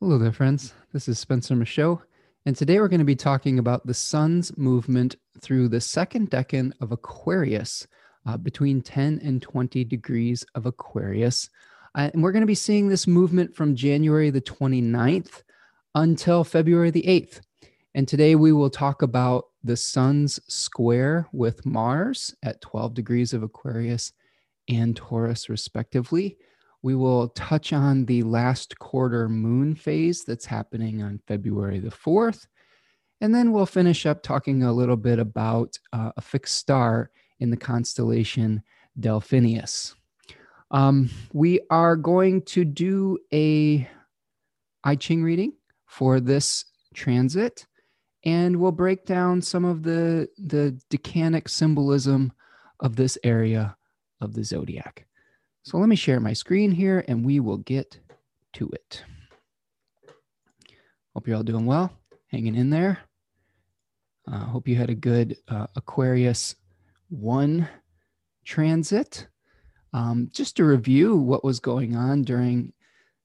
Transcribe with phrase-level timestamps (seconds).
[0.00, 0.74] Hello there, friends.
[0.92, 2.00] This is Spencer Michaud,
[2.46, 6.70] and today we're going to be talking about the sun's movement through the second decan
[6.80, 7.84] of Aquarius,
[8.24, 11.50] uh, between 10 and 20 degrees of Aquarius.
[11.96, 15.42] Uh, and we're going to be seeing this movement from January the 29th
[15.96, 17.40] until February the 8th.
[17.96, 23.42] And today we will talk about the sun's square with Mars at 12 degrees of
[23.42, 24.12] Aquarius
[24.68, 26.38] and Taurus, respectively.
[26.82, 32.46] We will touch on the last quarter moon phase that's happening on February the 4th.
[33.20, 37.50] And then we'll finish up talking a little bit about uh, a fixed star in
[37.50, 38.62] the constellation
[38.98, 39.94] Delphinius.
[40.70, 43.88] Um, we are going to do a
[44.84, 45.54] I Ching reading
[45.86, 46.64] for this
[46.94, 47.66] transit,
[48.24, 52.32] and we'll break down some of the, the decanic symbolism
[52.80, 53.76] of this area
[54.20, 55.07] of the zodiac.
[55.68, 58.00] So let me share my screen here and we will get
[58.54, 59.04] to it.
[61.12, 61.92] Hope you're all doing well,
[62.28, 63.00] hanging in there.
[64.26, 66.54] Uh, hope you had a good uh, Aquarius
[67.10, 67.68] 1
[68.46, 69.26] transit.
[69.92, 72.72] Um, just to review what was going on during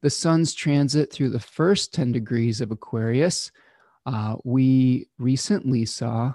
[0.01, 3.53] the sun's transit through the first 10 degrees of Aquarius,
[4.05, 6.33] uh, we recently saw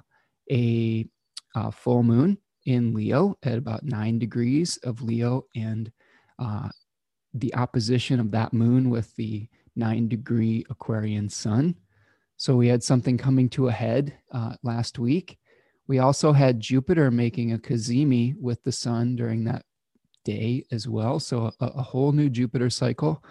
[0.50, 1.06] a,
[1.54, 5.92] a uh, full moon in Leo at about nine degrees of Leo and
[6.38, 6.68] uh,
[7.34, 11.74] the opposition of that moon with the nine degree Aquarian sun.
[12.36, 15.38] So we had something coming to a head uh, last week.
[15.86, 19.64] We also had Jupiter making a cazimi with the sun during that
[20.24, 21.18] day as well.
[21.18, 23.24] So a, a whole new Jupiter cycle,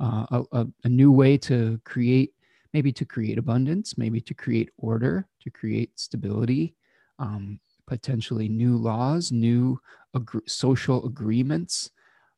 [0.00, 2.34] uh, a, a, new way to create,
[2.72, 6.76] maybe to create abundance, maybe to create order, to create stability,
[7.18, 9.80] um, potentially new laws, new
[10.14, 11.90] ag- social agreements,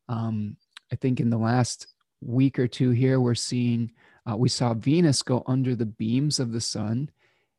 [0.08, 0.56] um,
[0.92, 1.86] I think in the last
[2.20, 3.92] week or two here, we're seeing,
[4.30, 7.10] uh, we saw Venus go under the beams of the sun.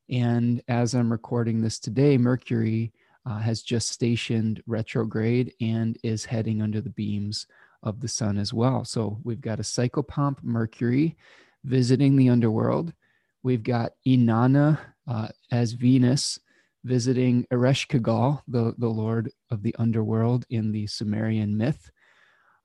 [0.09, 2.91] And as I'm recording this today, Mercury
[3.25, 7.46] uh, has just stationed retrograde and is heading under the beams
[7.84, 8.84] of the sun as well.
[8.84, 11.16] So we've got a psychopomp Mercury
[11.63, 12.94] visiting the underworld.
[13.44, 16.40] We've got Inanna uh, as Venus
[16.84, 21.91] visiting Ereshkigal, the, the lord of the underworld in the Sumerian myth.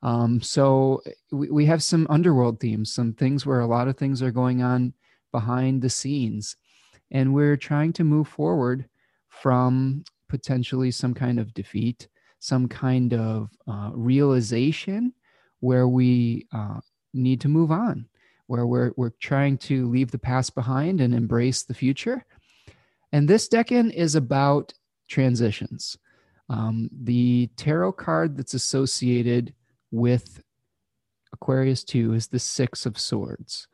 [0.05, 4.23] Um, so we, we have some underworld themes, some things where a lot of things
[4.23, 4.93] are going on
[5.33, 6.57] behind the scenes.
[7.11, 8.87] And we're trying to move forward
[9.31, 15.15] from potentially some kind of defeat, some kind of uh, realization
[15.61, 16.81] where we uh,
[17.15, 18.07] need to move on,
[18.47, 22.27] where we're, we're trying to leave the past behind and embrace the future.
[23.13, 24.75] And this decan is about
[25.09, 25.97] transitions.
[26.51, 29.55] Um, the tarot card that's associated
[29.95, 30.43] with
[31.33, 33.69] Aquarius 2 is the Six of Swords.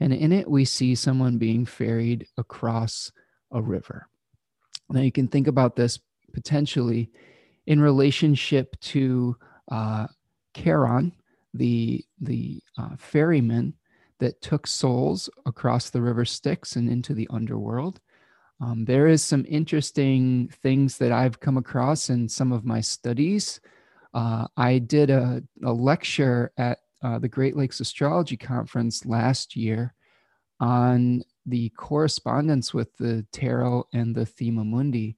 [0.00, 3.10] And in it, we see someone being ferried across
[3.50, 4.06] a river.
[4.90, 5.98] Now, you can think about this
[6.32, 7.10] potentially
[7.66, 9.36] in relationship to
[9.70, 10.08] uh,
[10.54, 11.12] Charon,
[11.54, 13.74] the, the uh, ferryman
[14.18, 18.00] that took souls across the river Styx and into the underworld.
[18.60, 23.60] Um, there is some interesting things that I've come across in some of my studies
[24.14, 29.94] uh, I did a, a lecture at uh, the Great Lakes Astrology Conference last year
[30.60, 35.16] on the correspondence with the tarot and the Thema Mundi.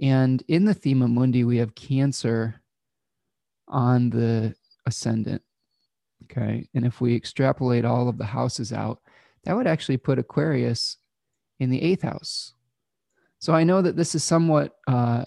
[0.00, 2.60] And in the Thema Mundi, we have Cancer
[3.66, 4.54] on the
[4.86, 5.42] ascendant.
[6.24, 6.68] Okay.
[6.74, 9.00] And if we extrapolate all of the houses out,
[9.44, 10.98] that would actually put Aquarius
[11.58, 12.54] in the eighth house.
[13.38, 15.24] So I know that this is somewhat uh,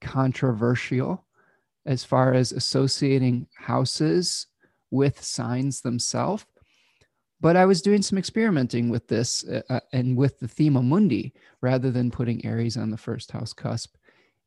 [0.00, 1.24] controversial
[1.86, 4.46] as far as associating houses
[4.90, 6.44] with signs themselves.
[7.40, 11.32] But I was doing some experimenting with this uh, uh, and with the Thema Mundi
[11.60, 13.96] rather than putting Aries on the first house cusp.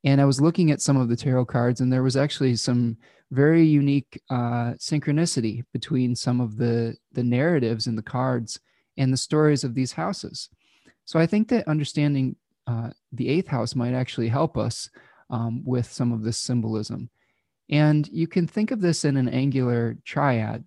[0.05, 2.95] And I was looking at some of the tarot cards, and there was actually some
[3.31, 8.59] very unique uh, synchronicity between some of the, the narratives in the cards
[8.97, 10.47] and the stories of these houses.
[11.05, 12.35] So I think that understanding
[12.67, 14.89] uh, the eighth house might actually help us
[15.29, 17.09] um, with some of this symbolism.
[17.69, 20.63] And you can think of this in an angular triad.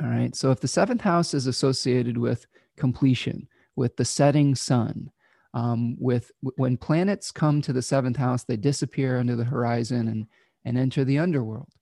[0.00, 0.34] All right.
[0.36, 2.46] So if the seventh house is associated with
[2.76, 5.10] completion, with the setting sun,
[5.54, 10.26] um, with when planets come to the seventh house, they disappear under the horizon and,
[10.64, 11.72] and enter the underworld.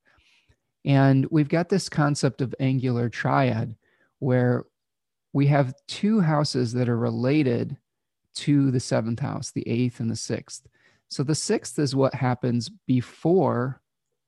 [0.85, 3.75] And we've got this concept of angular triad
[4.21, 4.65] where
[5.33, 7.77] we have two houses that are related
[8.37, 10.67] to the seventh house, the eighth and the sixth.
[11.09, 13.83] So the sixth is what happens before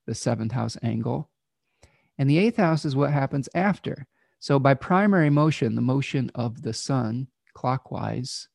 [0.08, 1.30] the seventh house angle.
[2.16, 4.06] And the eighth house is what happens after.
[4.40, 8.48] So, by primary motion, the motion of the sun clockwise,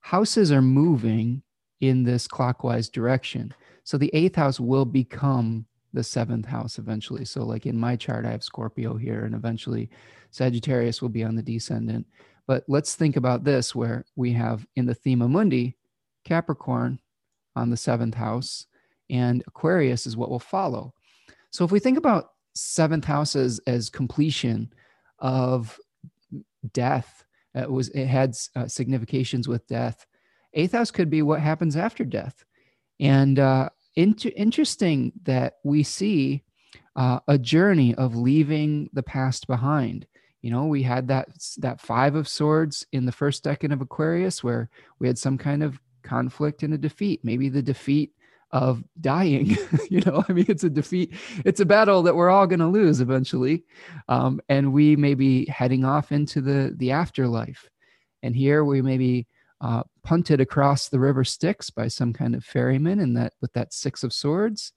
[0.00, 1.42] houses are moving
[1.80, 3.52] in this clockwise direction.
[3.82, 7.24] So, the eighth house will become the seventh house eventually.
[7.24, 9.90] So, like in my chart, I have Scorpio here, and eventually
[10.30, 12.06] Sagittarius will be on the descendant.
[12.46, 15.76] But let's think about this where we have in the Thema Mundi,
[16.24, 17.00] Capricorn
[17.56, 18.66] on the seventh house,
[19.10, 20.94] and Aquarius is what will follow.
[21.50, 24.72] So, if we think about seventh house as, as completion
[25.18, 25.78] of
[26.72, 27.24] death,
[27.54, 30.06] it was it had uh, significations with death.
[30.54, 32.44] Eighth house could be what happens after death,
[33.00, 36.44] and uh, inter- interesting that we see
[36.96, 40.06] uh, a journey of leaving the past behind.
[40.42, 41.28] You know, we had that
[41.58, 45.62] that five of swords in the first decan of Aquarius, where we had some kind
[45.62, 47.20] of conflict and a defeat.
[47.24, 48.12] Maybe the defeat
[48.50, 49.56] of dying.
[49.90, 51.12] you know, I mean, it's a defeat.
[51.44, 53.64] It's a battle that we're all going to lose eventually,
[54.08, 57.68] um, and we may be heading off into the the afterlife.
[58.22, 59.26] And here we may be
[59.60, 63.72] uh, punted across the river Styx by some kind of ferryman, and that with that
[63.72, 64.72] six of swords.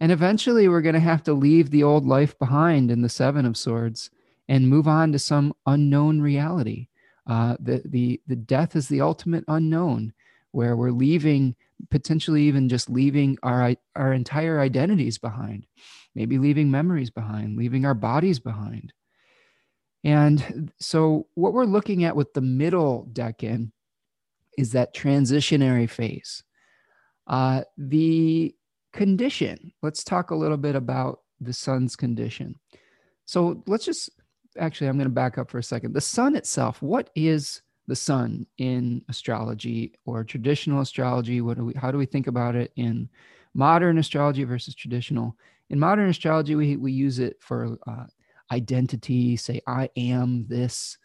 [0.00, 3.46] And eventually, we're going to have to leave the old life behind in the seven
[3.46, 4.10] of swords
[4.48, 6.88] and move on to some unknown reality.
[7.26, 10.12] Uh, the the the death is the ultimate unknown,
[10.52, 11.56] where we're leaving
[11.90, 15.66] potentially even just leaving our our entire identities behind,
[16.14, 18.92] maybe leaving memories behind, leaving our bodies behind.
[20.04, 23.72] And so, what we're looking at with the middle decan
[24.58, 26.44] is that transitionary phase.
[27.26, 28.54] Uh, the
[28.92, 32.58] condition, let's talk a little bit about the sun's condition.
[33.24, 34.10] So let's just
[34.58, 35.94] actually, I'm going to back up for a second.
[35.94, 41.40] The sun itself, what is the sun in astrology or traditional astrology?
[41.40, 43.08] What do we, how do we think about it in
[43.54, 45.36] modern astrology versus traditional?
[45.70, 48.04] In modern astrology, we, we use it for uh,
[48.50, 50.98] identity, say, I am this.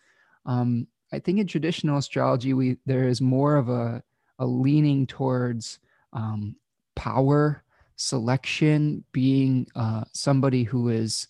[0.46, 4.04] Um, I think in traditional astrology, we there is more of a,
[4.40, 5.80] a leaning towards
[6.14, 6.56] um,
[6.96, 7.64] power,
[7.96, 11.28] selection, being uh, somebody who is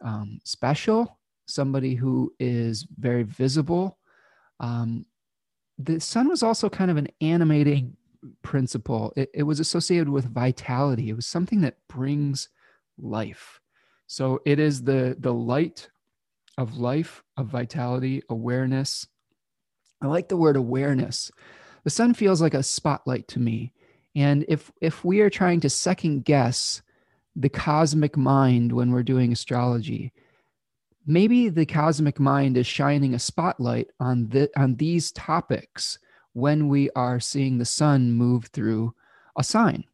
[0.00, 3.97] um, special, somebody who is very visible.
[4.60, 5.06] Um,
[5.78, 7.96] the sun was also kind of an animating
[8.42, 9.12] principle.
[9.16, 11.08] It, it was associated with vitality.
[11.08, 12.48] It was something that brings
[12.98, 13.60] life.
[14.06, 15.88] So it is the the light
[16.56, 19.06] of life, of vitality, awareness.
[20.02, 21.30] I like the word awareness.
[21.84, 23.72] The sun feels like a spotlight to me.
[24.16, 26.82] And if if we are trying to second guess
[27.36, 30.12] the cosmic mind when we're doing astrology,
[31.08, 35.98] maybe the cosmic mind is shining a spotlight on the on these topics
[36.34, 38.94] when we are seeing the sun move through
[39.36, 39.84] a sign.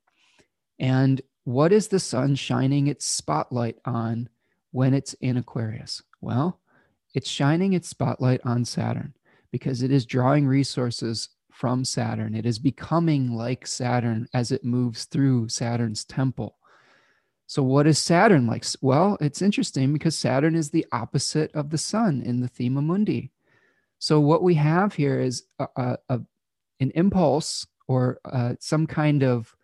[0.79, 4.29] And what is the sun shining its spotlight on
[4.73, 6.03] when it's in Aquarius?
[6.21, 6.61] Well,
[7.15, 9.15] it's shining its spotlight on Saturn
[9.53, 12.35] because it is drawing resources from Saturn.
[12.35, 16.57] It is becoming like Saturn as it moves through Saturn's temple.
[17.46, 18.64] So, what is Saturn like?
[18.81, 23.31] Well, it's interesting because Saturn is the opposite of the sun in the Thema Mundi.
[23.99, 26.20] So, what we have here is a, a, a
[26.81, 29.55] an impulse or uh, some kind of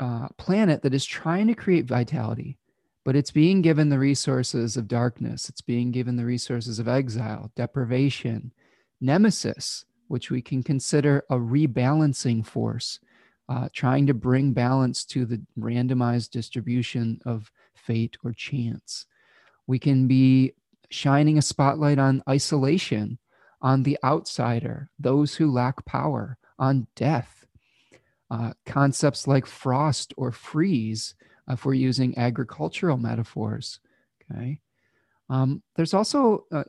[0.00, 2.58] uh, planet that is trying to create vitality,
[3.04, 5.48] but it's being given the resources of darkness.
[5.48, 8.52] It's being given the resources of exile, deprivation,
[9.00, 12.98] nemesis, which we can consider a rebalancing force,
[13.48, 19.06] uh, trying to bring balance to the randomized distribution of fate or chance.
[19.66, 20.54] We can be
[20.90, 23.18] shining a spotlight on isolation,
[23.60, 27.46] on the outsider, those who lack power, on death,
[28.30, 31.14] uh, concepts like frost or freeze,
[31.48, 33.80] uh, if we're using agricultural metaphors.
[34.30, 34.60] Okay.
[35.28, 36.64] Um, there's also uh,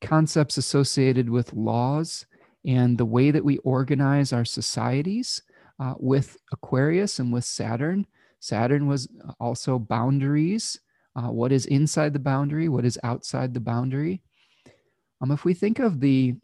[0.00, 2.26] concepts associated with laws
[2.64, 5.42] and the way that we organize our societies
[5.80, 8.06] uh, with Aquarius and with Saturn.
[8.40, 9.08] Saturn was
[9.40, 10.78] also boundaries.
[11.16, 12.68] Uh, what is inside the boundary?
[12.68, 14.22] What is outside the boundary?
[15.20, 16.36] Um, if we think of the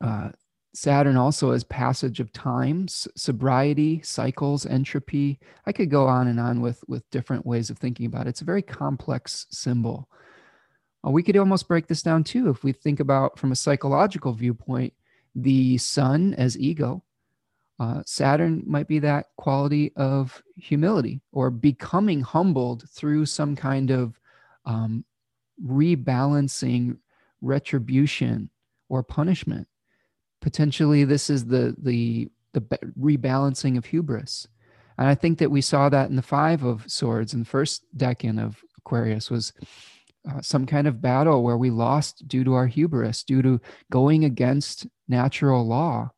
[0.00, 0.30] uh,
[0.76, 5.40] Saturn also as passage of time, sobriety, cycles, entropy.
[5.64, 8.30] I could go on and on with, with different ways of thinking about it.
[8.30, 10.06] It's a very complex symbol.
[11.04, 14.34] Uh, we could almost break this down too if we think about from a psychological
[14.34, 14.92] viewpoint
[15.34, 17.02] the sun as ego.
[17.78, 24.18] Uh, Saturn might be that quality of humility or becoming humbled through some kind of
[24.64, 25.04] um,
[25.64, 26.96] rebalancing,
[27.40, 28.50] retribution,
[28.88, 29.68] or punishment
[30.40, 32.60] potentially this is the the the
[33.00, 34.46] rebalancing of hubris
[34.98, 37.84] and i think that we saw that in the five of swords in the first
[37.96, 39.52] decan of aquarius was
[40.30, 43.60] uh, some kind of battle where we lost due to our hubris, due to
[43.92, 46.10] going against natural law.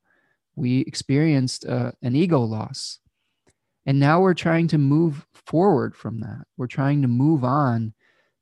[0.58, 2.98] We experienced uh, an ego loss.
[3.86, 6.44] And now we're trying to move forward from that.
[6.56, 7.94] We're trying to move on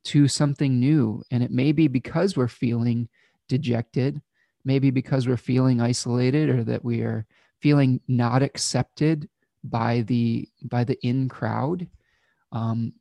[0.04, 1.22] to something new.
[1.30, 3.08] And it may be because we're feeling
[3.48, 4.20] dejected,
[4.64, 7.26] maybe because we're feeling isolated or that we are
[7.60, 9.28] feeling not accepted
[9.62, 11.86] by the by the in crowd.
[12.52, 12.94] Um,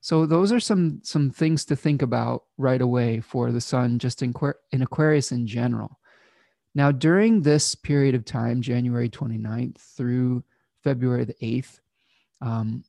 [0.00, 4.22] so those are some some things to think about right away for the sun, just
[4.22, 4.34] in,
[4.72, 5.98] in Aquarius in general.
[6.74, 10.42] Now, during this period of time, January 29th through
[10.82, 11.80] February the 8th,
[12.40, 12.84] um,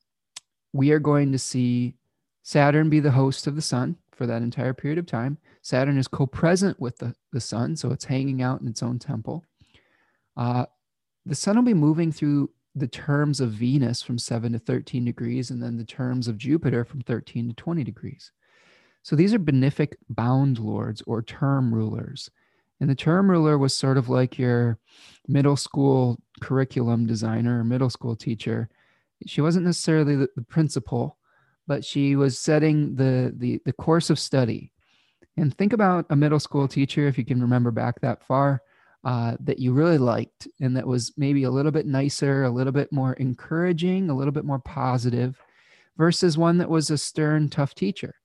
[0.72, 1.96] we are going to see
[2.44, 5.38] Saturn be the host of the sun for that entire period of time.
[5.62, 9.00] Saturn is co present with the, the sun, so it's hanging out in its own
[9.00, 9.44] temple.
[10.36, 10.66] Uh,
[11.26, 15.52] the sun will be moving through the terms of Venus from 7 to 13 degrees,
[15.52, 18.32] and then the terms of Jupiter from 13 to 20 degrees.
[19.04, 22.32] So these are benefic bound lords or term rulers.
[22.84, 24.78] And the term ruler was sort of like your
[25.26, 28.68] middle school curriculum designer or middle school teacher.
[29.26, 31.18] She wasn't necessarily the, the principal,
[31.66, 34.74] but she was setting the, the, the course of study.
[35.38, 38.62] And think about a middle school teacher, if you can remember back that far,
[39.06, 42.74] uh, that you really liked and that was maybe a little bit nicer, a little
[42.74, 45.42] bit more encouraging, a little bit more positive,
[45.96, 48.16] versus one that was a stern, tough teacher.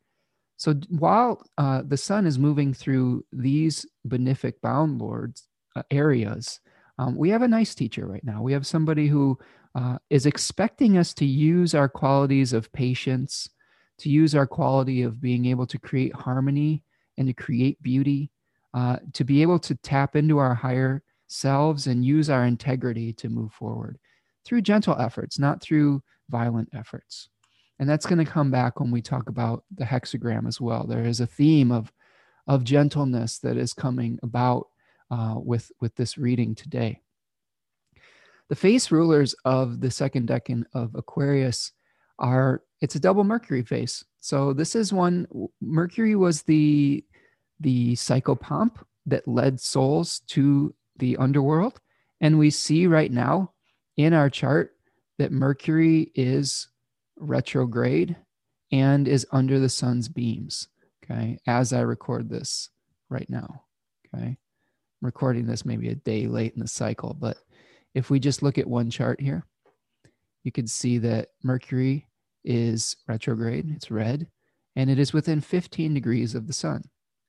[0.58, 5.46] So while uh, the sun is moving through these benefic bound lords
[5.76, 6.60] uh, areas,
[6.98, 8.42] um, we have a nice teacher right now.
[8.42, 9.38] We have somebody who
[9.76, 13.48] uh, is expecting us to use our qualities of patience,
[13.98, 16.82] to use our quality of being able to create harmony
[17.18, 18.32] and to create beauty,
[18.74, 23.28] uh, to be able to tap into our higher selves and use our integrity to
[23.28, 23.96] move forward
[24.44, 27.28] through gentle efforts, not through violent efforts.
[27.78, 30.84] And that's going to come back when we talk about the hexagram as well.
[30.84, 31.92] There is a theme of,
[32.46, 34.68] of gentleness that is coming about
[35.10, 37.00] uh, with, with this reading today.
[38.48, 41.72] The face rulers of the second decan of Aquarius
[42.18, 44.04] are, it's a double Mercury face.
[44.20, 45.26] So this is one,
[45.60, 47.04] Mercury was the,
[47.60, 51.80] the psychopomp that led souls to the underworld.
[52.20, 53.52] And we see right now
[53.96, 54.74] in our chart
[55.18, 56.68] that Mercury is
[57.18, 58.16] retrograde
[58.72, 60.68] and is under the sun's beams.
[61.04, 61.38] Okay.
[61.46, 62.70] As I record this
[63.08, 63.64] right now.
[64.14, 64.26] Okay.
[64.26, 64.36] I'm
[65.06, 67.36] recording this maybe a day late in the cycle, but
[67.94, 69.46] if we just look at one chart here,
[70.44, 72.08] you can see that Mercury
[72.44, 74.28] is retrograde, it's red,
[74.76, 76.84] and it is within 15 degrees of the sun,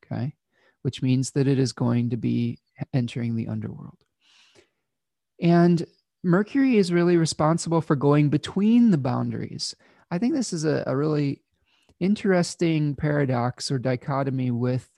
[0.05, 0.33] okay?
[0.81, 2.59] Which means that it is going to be
[2.93, 3.97] entering the underworld.
[5.41, 5.85] And
[6.23, 9.75] Mercury is really responsible for going between the boundaries.
[10.11, 11.41] I think this is a, a really
[11.99, 14.89] interesting paradox or dichotomy with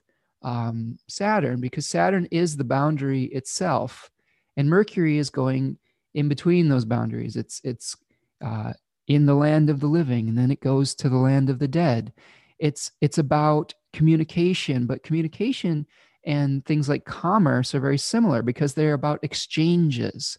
[0.42, 4.10] um, Saturn because Saturn is the boundary itself
[4.56, 5.78] and Mercury is going
[6.14, 7.36] in between those boundaries.
[7.36, 7.96] It's it's
[8.44, 8.72] uh,
[9.06, 11.68] in the land of the living, and then it goes to the land of the
[11.68, 12.12] dead.
[12.58, 15.86] It's it's about communication, but communication
[16.24, 20.38] and things like commerce are very similar because they're about exchanges.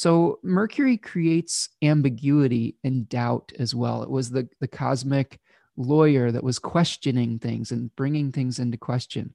[0.00, 4.02] So Mercury creates ambiguity and doubt as well.
[4.02, 5.38] It was the the cosmic
[5.76, 9.34] lawyer that was questioning things and bringing things into question.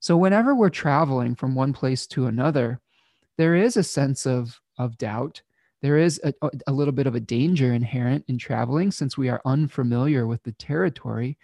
[0.00, 2.78] So whenever we're traveling from one place to another,
[3.38, 5.40] there is a sense of of doubt
[5.80, 6.34] there is a,
[6.66, 10.52] a little bit of a danger inherent in traveling since we are unfamiliar with the
[10.52, 11.38] territory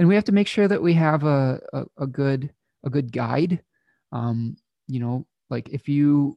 [0.00, 3.12] and we have to make sure that we have a, a, a good a good
[3.12, 3.62] guide
[4.10, 4.56] um,
[4.88, 6.36] you know like if you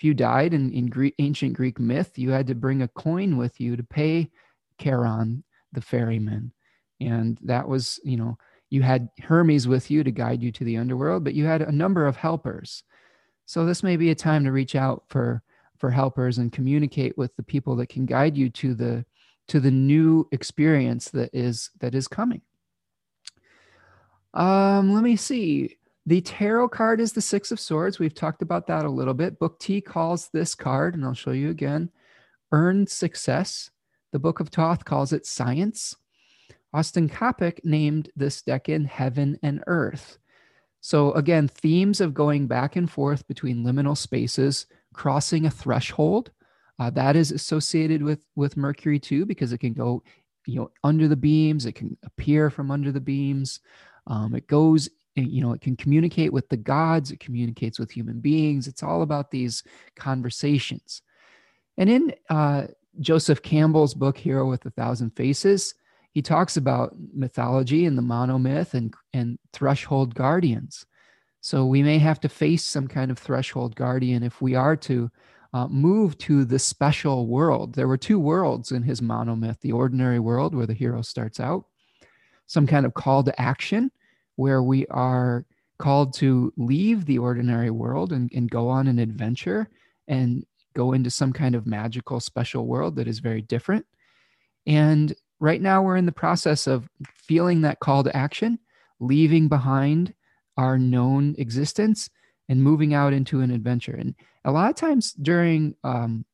[0.00, 3.36] if you died in, in Greek, ancient greek myth you had to bring a coin
[3.36, 4.30] with you to pay
[4.80, 6.52] charon the ferryman
[7.00, 8.38] and that was you know
[8.70, 11.70] you had hermes with you to guide you to the underworld but you had a
[11.70, 12.82] number of helpers
[13.44, 15.42] so this may be a time to reach out for
[15.76, 19.04] for helpers and communicate with the people that can guide you to the
[19.48, 22.42] to the new experience that is that is coming.
[24.32, 25.76] Um, let me see.
[26.10, 28.00] The tarot card is the Six of Swords.
[28.00, 29.38] We've talked about that a little bit.
[29.38, 31.88] Book T calls this card, and I'll show you again,
[32.50, 33.70] earned success.
[34.10, 35.94] The Book of Thoth calls it science.
[36.74, 40.18] Austin Coppock named this decan Heaven and Earth.
[40.80, 46.32] So, again, themes of going back and forth between liminal spaces, crossing a threshold.
[46.80, 50.02] Uh, that is associated with with Mercury too, because it can go,
[50.44, 51.66] you know, under the beams.
[51.66, 53.60] It can appear from under the beams.
[54.08, 57.10] Um, it goes, you know, it can communicate with the gods.
[57.10, 58.66] It communicates with human beings.
[58.66, 59.62] It's all about these
[59.96, 61.02] conversations.
[61.76, 62.66] And in uh,
[63.00, 65.74] Joseph Campbell's book, Hero with a Thousand Faces,
[66.12, 70.84] he talks about mythology and the monomyth and, and threshold guardians.
[71.40, 75.10] So we may have to face some kind of threshold guardian if we are to
[75.52, 77.74] uh, move to the special world.
[77.74, 81.64] There were two worlds in his monomyth the ordinary world, where the hero starts out,
[82.46, 83.90] some kind of call to action,
[84.40, 85.44] where we are
[85.78, 89.68] called to leave the ordinary world and, and go on an adventure
[90.08, 93.84] and go into some kind of magical special world that is very different.
[94.66, 98.58] And right now, we're in the process of feeling that call to action,
[98.98, 100.14] leaving behind
[100.56, 102.08] our known existence
[102.48, 103.94] and moving out into an adventure.
[103.94, 104.14] And
[104.46, 106.24] a lot of times during um,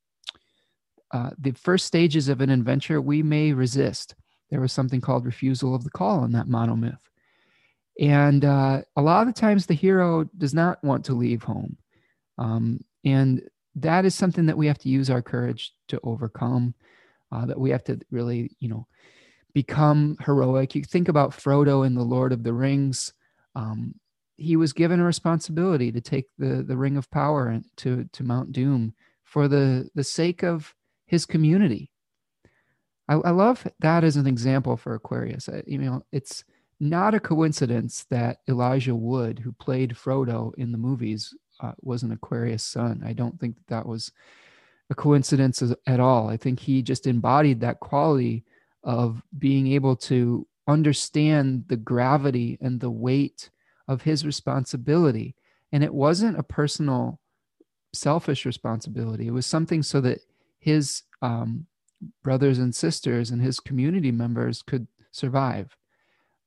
[1.13, 4.15] uh, the first stages of an adventure, we may resist.
[4.51, 6.99] There was something called refusal of the call in that monomyth.
[8.01, 11.77] And uh, a lot of the times, the hero does not want to leave home.
[12.39, 13.43] Um, and
[13.77, 16.75] that is something that we have to use our courage to overcome,
[17.33, 18.87] uh, that we have to really, you know,
[19.55, 20.75] become heroic.
[20.75, 23.15] You think about Frodo in The Lord of the Rings.
[23.55, 23.95] Um,
[24.37, 28.53] he was given a responsibility to take the the ring of power to to Mount
[28.53, 28.93] Doom
[29.25, 30.75] for the the sake of
[31.07, 31.91] his community.
[33.09, 35.49] I, I love that as an example for Aquarius.
[35.49, 36.45] I, you know, it's
[36.79, 42.13] not a coincidence that Elijah Wood, who played Frodo in the movies, uh, was an
[42.13, 43.03] Aquarius sun.
[43.05, 44.13] I don't think that, that was
[44.91, 46.29] a coincidence at all.
[46.29, 48.45] I think he just embodied that quality
[48.85, 53.51] of being able to understand the gravity and the weight
[53.89, 55.35] of his responsibility.
[55.73, 57.21] And it wasn't a personal,
[57.93, 59.27] selfish responsibility.
[59.27, 60.21] It was something so that
[60.59, 61.67] his um,
[62.23, 65.77] brothers and sisters and his community members could survive.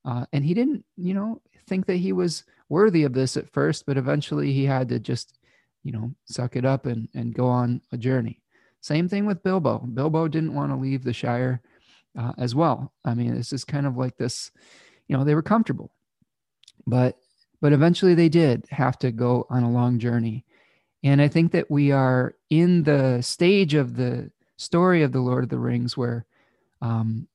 [0.06, 3.86] Uh, and he didn't, you know, think that he was worthy of this at first,
[3.86, 5.38] but eventually he had to just,
[5.84, 8.41] you know, suck it up and, and go on a journey.
[8.82, 9.79] Same thing with Bilbo.
[9.79, 11.62] Bilbo didn't want to leave the Shire
[12.18, 12.94] uh, as well.
[13.03, 14.51] I mean, this is kind of like this,
[15.08, 15.91] you know, they were comfortable,
[16.88, 17.18] but
[17.62, 20.46] but eventually they did have to go on a long journey.
[21.03, 25.44] And I think that we are in the stage of the story of the Lord
[25.44, 26.25] of the Rings where
[26.81, 27.27] um,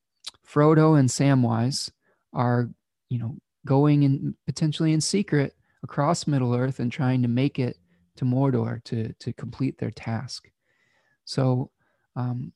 [0.47, 1.91] Frodo and Samwise
[2.35, 2.69] are,
[3.09, 7.77] you know, going in potentially in secret across Middle Earth and trying to make it
[8.17, 10.49] to Mordor to to complete their task.
[11.25, 11.71] So
[12.15, 12.53] um,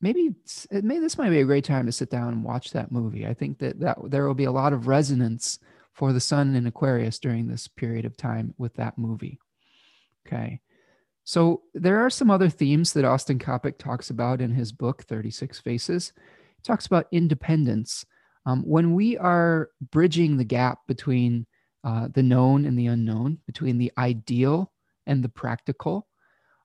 [0.00, 0.34] maybe
[0.70, 3.26] maybe this might be a great time to sit down and watch that movie.
[3.26, 5.58] I think that that there will be a lot of resonance
[5.92, 9.38] for the sun in Aquarius during this period of time with that movie.
[10.26, 10.60] Okay.
[11.24, 15.58] So there are some other themes that Austin Coppock talks about in his book, 36
[15.60, 16.12] Faces.
[16.56, 18.04] He talks about independence.
[18.46, 21.46] Um, when we are bridging the gap between
[21.82, 24.72] uh, the known and the unknown, between the ideal
[25.06, 26.06] and the practical,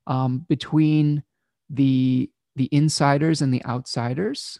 [0.07, 1.23] um, between
[1.69, 4.59] the the insiders and the outsiders,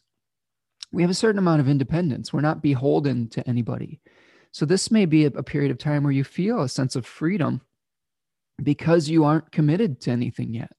[0.92, 2.32] we have a certain amount of independence.
[2.32, 4.00] We're not beholden to anybody.
[4.52, 7.06] So this may be a, a period of time where you feel a sense of
[7.06, 7.62] freedom
[8.62, 10.72] because you aren't committed to anything yet.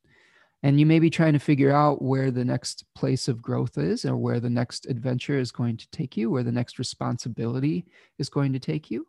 [0.62, 4.04] And you may be trying to figure out where the next place of growth is
[4.04, 7.86] or where the next adventure is going to take you, where the next responsibility
[8.18, 9.06] is going to take you.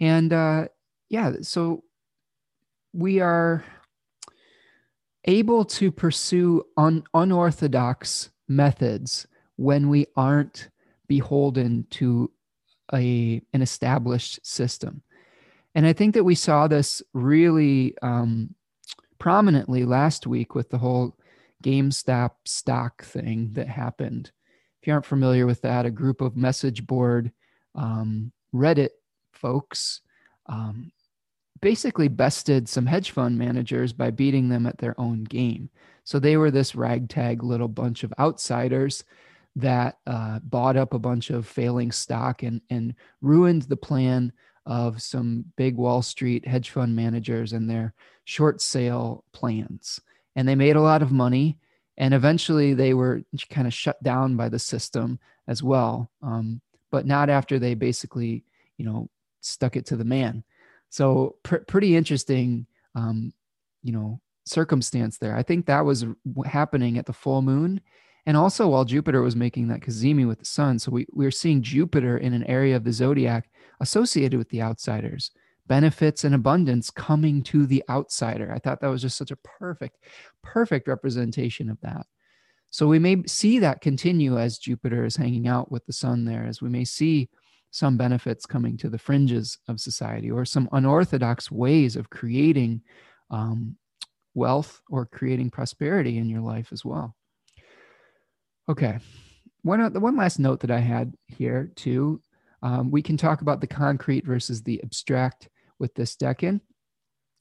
[0.00, 0.66] And uh,
[1.08, 1.84] yeah, so
[2.92, 3.64] we are
[5.26, 9.26] able to pursue un- unorthodox methods
[9.56, 10.70] when we aren't
[11.06, 12.30] beholden to
[12.92, 15.02] a an established system.
[15.74, 18.54] And I think that we saw this really um,
[19.22, 21.16] prominently last week with the whole
[21.62, 24.32] GameStop stock thing that happened.
[24.80, 27.30] If you aren't familiar with that, a group of message board
[27.76, 28.88] um, Reddit
[29.32, 30.00] folks
[30.46, 30.90] um,
[31.60, 35.70] basically bested some hedge fund managers by beating them at their own game.
[36.02, 39.04] So they were this ragtag little bunch of outsiders
[39.54, 44.32] that uh, bought up a bunch of failing stock and, and ruined the plan
[44.66, 47.94] of some big Wall Street hedge fund managers and their
[48.24, 50.00] short sale plans.
[50.36, 51.58] And they made a lot of money.
[51.96, 56.10] And eventually they were kind of shut down by the system as well.
[56.22, 58.44] Um, but not after they basically,
[58.78, 59.08] you know,
[59.40, 60.44] stuck it to the man.
[60.90, 63.32] So pr- pretty interesting, um,
[63.82, 65.36] you know, circumstance there.
[65.36, 66.06] I think that was
[66.44, 67.80] happening at the full moon
[68.26, 70.78] and also while Jupiter was making that cazimi with the sun.
[70.78, 74.62] So we, we are seeing Jupiter in an area of the zodiac associated with the
[74.62, 75.32] outsiders,
[75.66, 78.52] benefits and abundance coming to the outsider.
[78.52, 79.98] I thought that was just such a perfect,
[80.42, 82.06] perfect representation of that.
[82.70, 86.44] So we may see that continue as Jupiter is hanging out with the sun there,
[86.44, 87.28] as we may see
[87.70, 92.82] some benefits coming to the fringes of society or some unorthodox ways of creating
[93.30, 93.76] um,
[94.34, 97.16] wealth or creating prosperity in your life as well.
[98.68, 98.98] Okay.
[99.62, 102.20] one the one last note that I had here too.
[102.62, 105.48] Um, we can talk about the concrete versus the abstract
[105.78, 106.60] with this decan.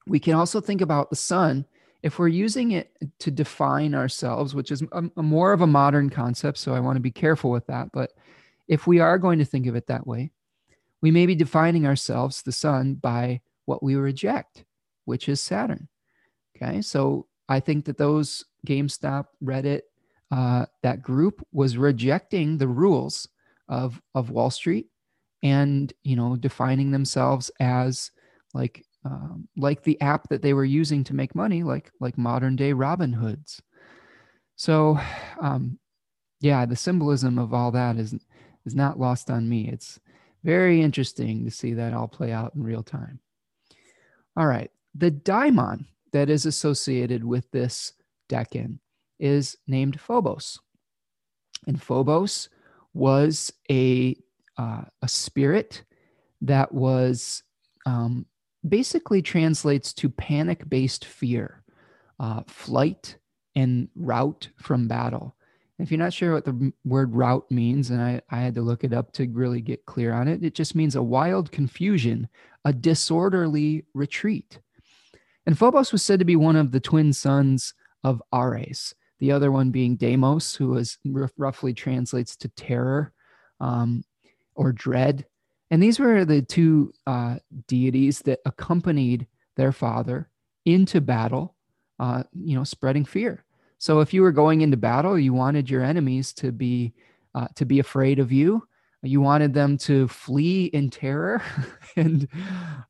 [0.07, 1.65] We can also think about the sun
[2.01, 6.09] if we're using it to define ourselves, which is a, a more of a modern
[6.09, 6.57] concept.
[6.57, 7.91] So I want to be careful with that.
[7.93, 8.11] But
[8.67, 10.31] if we are going to think of it that way,
[11.01, 14.65] we may be defining ourselves, the sun, by what we reject,
[15.05, 15.87] which is Saturn.
[16.55, 16.81] Okay.
[16.81, 19.81] So I think that those GameStop, Reddit,
[20.31, 23.27] uh, that group was rejecting the rules
[23.67, 24.87] of of Wall Street
[25.43, 28.11] and you know defining themselves as
[28.53, 32.55] like um, like the app that they were using to make money, like like modern
[32.55, 33.61] day Robin Hoods.
[34.55, 34.99] So,
[35.39, 35.79] um,
[36.39, 38.13] yeah, the symbolism of all that is
[38.65, 39.69] is not lost on me.
[39.69, 39.99] It's
[40.43, 43.19] very interesting to see that all play out in real time.
[44.37, 47.93] All right, the daimon that is associated with this
[48.29, 48.79] decan
[49.21, 50.59] is named Phobos.
[51.67, 52.49] And Phobos
[52.93, 54.15] was a,
[54.57, 55.83] uh, a spirit
[56.41, 57.43] that was
[57.85, 58.25] um,
[58.67, 61.63] basically translates to panic based fear,
[62.19, 63.17] uh, flight,
[63.55, 65.35] and rout from battle.
[65.79, 68.83] If you're not sure what the word rout means, and I, I had to look
[68.83, 72.27] it up to really get clear on it, it just means a wild confusion,
[72.65, 74.59] a disorderly retreat.
[75.47, 79.51] And Phobos was said to be one of the twin sons of Ares, the other
[79.51, 80.97] one being Deimos, who is
[81.37, 83.13] roughly translates to terror
[83.59, 84.03] um,
[84.55, 85.27] or dread.
[85.69, 87.35] And these were the two uh,
[87.67, 90.27] deities that accompanied their father
[90.65, 91.55] into battle,
[91.99, 93.45] uh, you know, spreading fear.
[93.77, 96.93] So if you were going into battle, you wanted your enemies to be
[97.33, 98.67] uh, to be afraid of you.
[99.03, 101.41] You wanted them to flee in terror,
[101.95, 102.27] and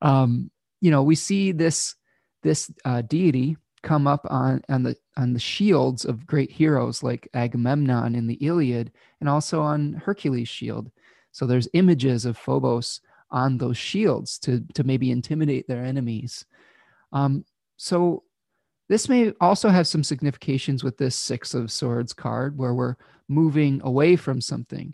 [0.01, 1.95] um, you know we see this
[2.41, 7.27] this uh, deity come up on on the on the shields of great heroes like
[7.33, 10.91] Agamemnon in the Iliad and also on Hercules' shield.
[11.31, 16.45] So there's images of Phobos on those shields to to maybe intimidate their enemies.
[17.11, 17.45] Um,
[17.77, 18.23] so
[18.89, 23.81] this may also have some significations with this Six of Swords card where we're moving
[23.83, 24.93] away from something.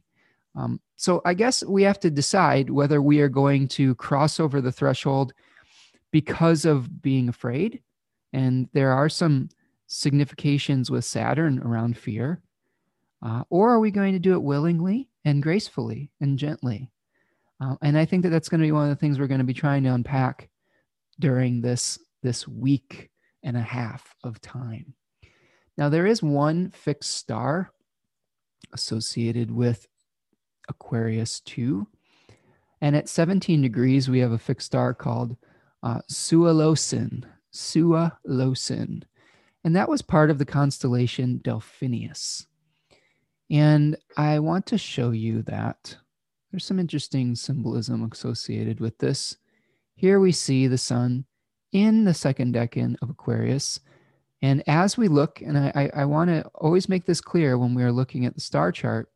[0.56, 4.62] Um, so I guess we have to decide whether we are going to cross over
[4.62, 5.34] the threshold
[6.12, 7.82] because of being afraid
[8.34, 9.50] and there are some
[9.88, 12.42] significations with Saturn around fear.
[13.26, 16.92] Uh, or are we going to do it willingly and gracefully and gently?
[17.60, 19.40] Uh, and I think that that's going to be one of the things we're going
[19.40, 20.50] to be trying to unpack
[21.20, 23.10] during this this week
[23.44, 24.94] and a half of time.
[25.78, 27.72] Now there is one fixed star
[28.74, 29.88] associated with
[30.70, 31.88] Aquarius 2.
[32.82, 35.36] And at 17 degrees, we have a fixed star called
[35.82, 36.02] uh,
[37.54, 39.04] Sualocin, Sualocin.
[39.64, 42.48] And that was part of the constellation Delphinius.
[43.50, 45.98] And I want to show you that
[46.52, 49.38] there's some interesting symbolism associated with this.
[49.96, 51.26] Here we see the sun
[51.72, 53.80] in the second decan of Aquarius.
[54.42, 57.74] And as we look, and I, I, I want to always make this clear when
[57.74, 59.10] we are looking at the star chart,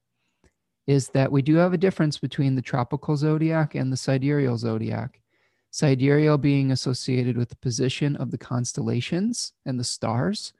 [0.87, 5.21] is that we do have a difference between the tropical zodiac and the sidereal zodiac
[5.71, 10.53] sidereal being associated with the position of the constellations and the stars,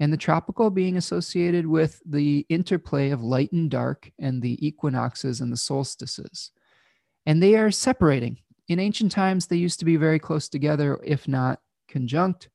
[0.00, 5.40] and the tropical being associated with the interplay of light and dark and the equinoxes
[5.40, 6.50] and the solstices.
[7.26, 8.38] And they are separating.
[8.68, 12.48] In ancient times, they used to be very close together, if not conjunct.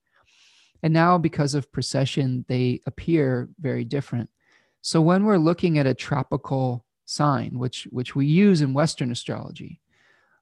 [0.84, 4.30] And now, because of precession, they appear very different.
[4.82, 9.80] So when we're looking at a tropical sign, which which we use in Western astrology,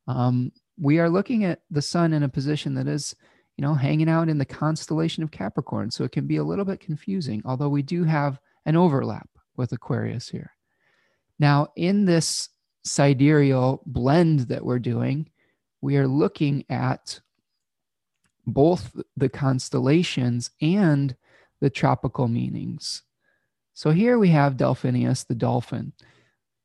[0.08, 3.16] um, we are looking at the sun in a position that is,
[3.58, 5.92] you know, hanging out in the constellation of Capricorn.
[5.92, 9.72] So it can be a little bit confusing, although we do have an overlap with
[9.72, 10.52] Aquarius here.
[11.40, 12.50] Now, in this
[12.84, 15.30] sidereal blend that we're doing,
[15.82, 17.20] we are looking at
[18.46, 21.16] both the constellations and
[21.62, 23.04] the tropical meanings.
[23.74, 25.94] So here we have Delphinius, the dolphin.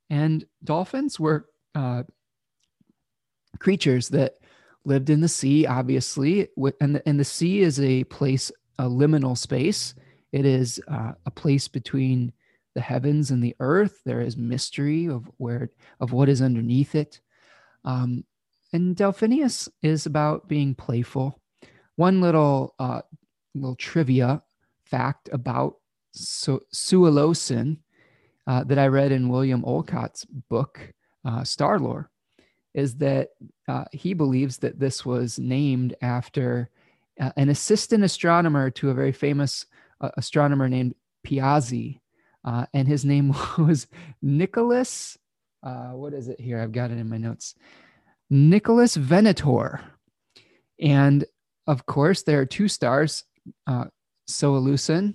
[0.09, 2.03] And dolphins were uh,
[3.61, 4.38] creatures that
[4.85, 6.49] lived in the sea, obviously.
[6.81, 9.94] And the, and the sea is a place, a liminal space.
[10.33, 12.33] It is uh, a place between
[12.75, 14.01] the heavens and the earth.
[14.05, 15.70] There is mystery of where
[16.01, 17.20] of what is underneath it.
[17.85, 18.25] Um,
[18.73, 21.40] and Delphinius is about being playful.
[21.96, 23.03] One little uh,
[23.55, 24.42] little trivia
[24.85, 25.77] fact about
[26.12, 26.61] so,
[28.46, 30.92] uh, that I read in William Olcott's book,
[31.25, 32.10] uh, Star Lore,
[32.75, 33.31] is that
[33.69, 36.71] uh, he believes that this was named after
[37.21, 39.67] uh, an assistant astronomer to a very famous
[40.01, 40.95] uh, astronomer named
[41.27, 42.01] Piazzi.
[42.45, 43.87] uh, and his name was
[44.23, 45.19] Nicholas.
[45.63, 46.61] Uh, what is it here?
[46.61, 47.55] I've got it in my notes.
[48.31, 49.81] Nicholas Venator.
[50.81, 51.25] And
[51.67, 53.25] of course, there are two stars,
[53.67, 53.87] uh,
[54.29, 55.15] Sualocin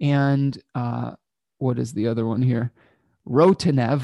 [0.00, 1.12] and uh,
[1.58, 2.72] what is the other one here?
[3.28, 4.02] Rotanev.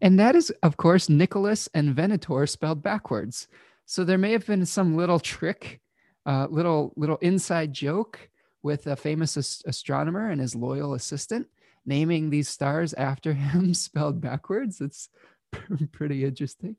[0.00, 3.48] And that is, of course, Nicholas and Venator spelled backwards.
[3.84, 5.80] So there may have been some little trick,
[6.26, 8.28] uh, little little inside joke
[8.62, 11.48] with a famous ast- astronomer and his loyal assistant
[11.88, 14.80] naming these stars after him spelled backwards.
[14.80, 15.08] It's
[15.92, 16.76] pretty interesting.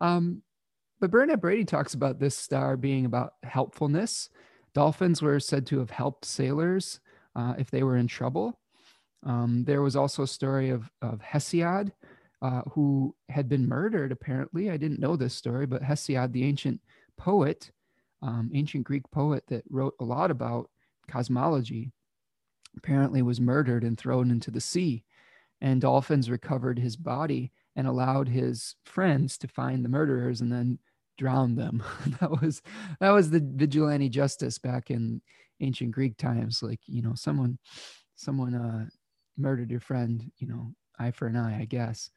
[0.00, 0.42] Um,
[1.00, 4.28] but Bernadette Brady talks about this star being about helpfulness.
[4.74, 7.00] Dolphins were said to have helped sailors
[7.34, 8.60] uh, if they were in trouble.
[9.24, 11.92] Um, there was also a story of, of Hesiod,
[12.42, 14.70] uh, who had been murdered, apparently.
[14.70, 16.80] I didn't know this story, but Hesiod, the ancient
[17.16, 17.70] poet,
[18.22, 20.70] um, ancient Greek poet that wrote a lot about
[21.08, 21.92] cosmology,
[22.76, 25.04] apparently was murdered and thrown into the sea.
[25.60, 30.78] And dolphins recovered his body and allowed his friends to find the murderers and then
[31.16, 31.82] drown them.
[32.20, 32.62] that was
[33.00, 35.22] that was the vigilante justice back in
[35.60, 36.62] ancient Greek times.
[36.62, 37.58] Like you know, someone
[38.16, 38.86] someone uh,
[39.36, 40.30] murdered your friend.
[40.36, 42.10] You know, eye for an eye, I guess.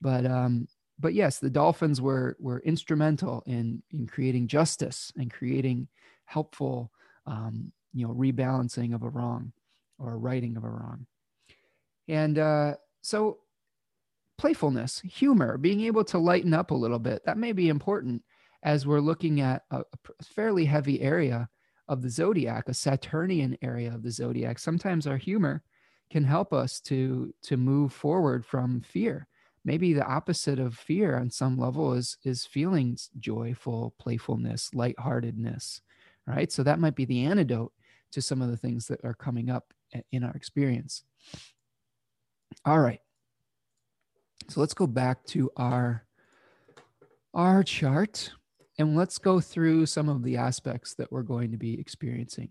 [0.00, 5.88] But um, but yes, the dolphins were were instrumental in in creating justice and creating
[6.24, 6.90] helpful
[7.26, 9.52] um, you know rebalancing of a wrong
[9.98, 11.06] or righting of a wrong.
[12.08, 13.38] And uh, so
[14.38, 18.22] playfulness, humor, being able to lighten up a little bit, that may be important
[18.62, 21.48] as we're looking at a, a fairly heavy area
[21.88, 24.58] of the zodiac, a Saturnian area of the zodiac.
[24.58, 25.62] Sometimes our humor
[26.10, 29.26] can help us to to move forward from fear.
[29.66, 35.80] Maybe the opposite of fear on some level is is feeling joyful, playfulness, lightheartedness,
[36.24, 36.50] right?
[36.52, 37.72] So that might be the antidote
[38.12, 39.74] to some of the things that are coming up
[40.12, 41.02] in our experience.
[42.64, 43.00] All right.
[44.48, 46.06] So let's go back to our
[47.34, 48.30] our chart
[48.78, 52.50] and let's go through some of the aspects that we're going to be experiencing.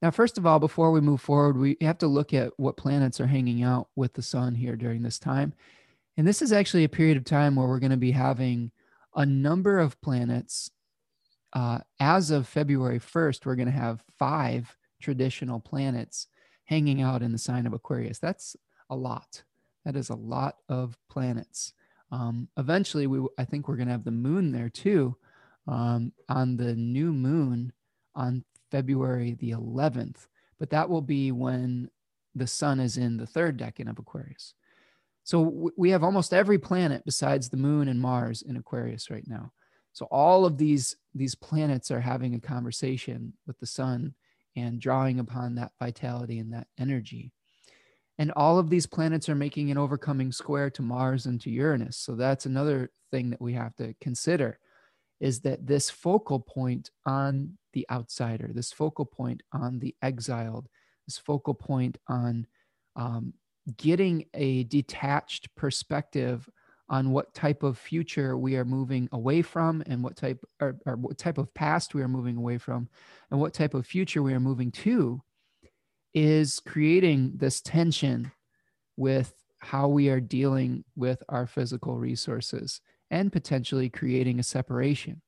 [0.00, 3.20] Now, first of all, before we move forward, we have to look at what planets
[3.20, 5.52] are hanging out with the sun here during this time.
[6.16, 8.70] And this is actually a period of time where we're going to be having
[9.14, 10.70] a number of planets.
[11.52, 16.26] Uh, as of February 1st, we're going to have five traditional planets
[16.64, 18.18] hanging out in the sign of Aquarius.
[18.18, 18.56] That's
[18.90, 19.42] a lot.
[19.84, 21.72] That is a lot of planets.
[22.10, 25.16] Um, eventually, we I think we're going to have the moon there too,
[25.66, 27.72] um, on the new moon
[28.14, 30.26] on February the 11th.
[30.58, 31.90] But that will be when
[32.34, 34.54] the sun is in the third decan of Aquarius.
[35.24, 39.52] So we have almost every planet besides the moon and Mars in Aquarius right now.
[39.92, 44.14] So all of these these planets are having a conversation with the sun
[44.56, 47.32] and drawing upon that vitality and that energy.
[48.18, 51.96] And all of these planets are making an overcoming square to Mars and to Uranus.
[51.96, 54.58] So that's another thing that we have to consider
[55.20, 60.68] is that this focal point on the outsider, this focal point on the exiled,
[61.06, 62.46] this focal point on
[62.96, 63.32] um,
[63.76, 66.48] getting a detached perspective
[66.88, 70.96] on what type of future we are moving away from and what type or, or,
[70.96, 72.88] what type of past we are moving away from
[73.30, 75.22] and what type of future we are moving to
[76.12, 78.30] is creating this tension
[78.96, 85.22] with how we are dealing with our physical resources and potentially creating a separation.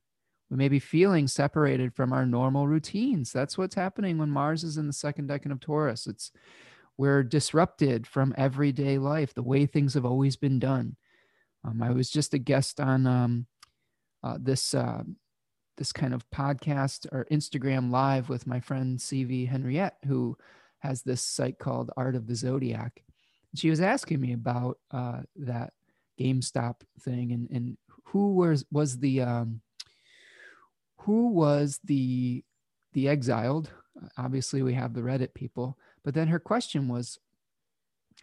[0.51, 3.33] We may be feeling separated from our normal routines.
[3.33, 6.07] That's what's happening when Mars is in the second decan of Taurus.
[6.07, 6.31] It's
[6.99, 10.97] we're disrupted from everyday life, the way things have always been done
[11.67, 13.47] um, I was just a guest on um,
[14.23, 15.03] uh, this uh,
[15.77, 20.37] this kind of podcast or Instagram live with my friend CV Henriette, who
[20.79, 23.03] has this site called Art of the Zodiac.
[23.55, 25.73] She was asking me about uh, that
[26.21, 29.61] GameStop thing and and who was was the um,
[31.01, 32.45] who was the
[32.93, 33.71] the exiled.
[34.19, 37.19] Obviously, we have the Reddit people, but then her question was,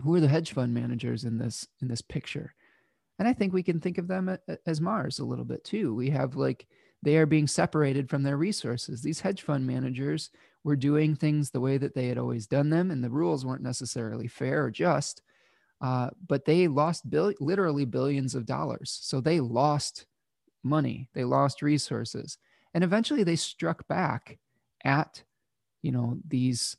[0.02, 2.56] who are the hedge fund managers in this in this picture?
[3.20, 5.94] And I think we can think of them as Mars a little bit too.
[5.94, 6.66] We have like
[7.04, 9.02] they are being separated from their resources.
[9.02, 10.32] These hedge fund managers
[10.64, 13.62] were doing things the way that they had always done them, and the rules weren't
[13.62, 15.22] necessarily fair or just.
[15.82, 18.98] Uh, but they lost bill- literally billions of dollars.
[19.02, 20.06] So they lost
[20.64, 22.38] money, they lost resources,
[22.74, 24.40] and eventually they struck back
[24.86, 25.22] at,
[25.82, 26.78] you know, these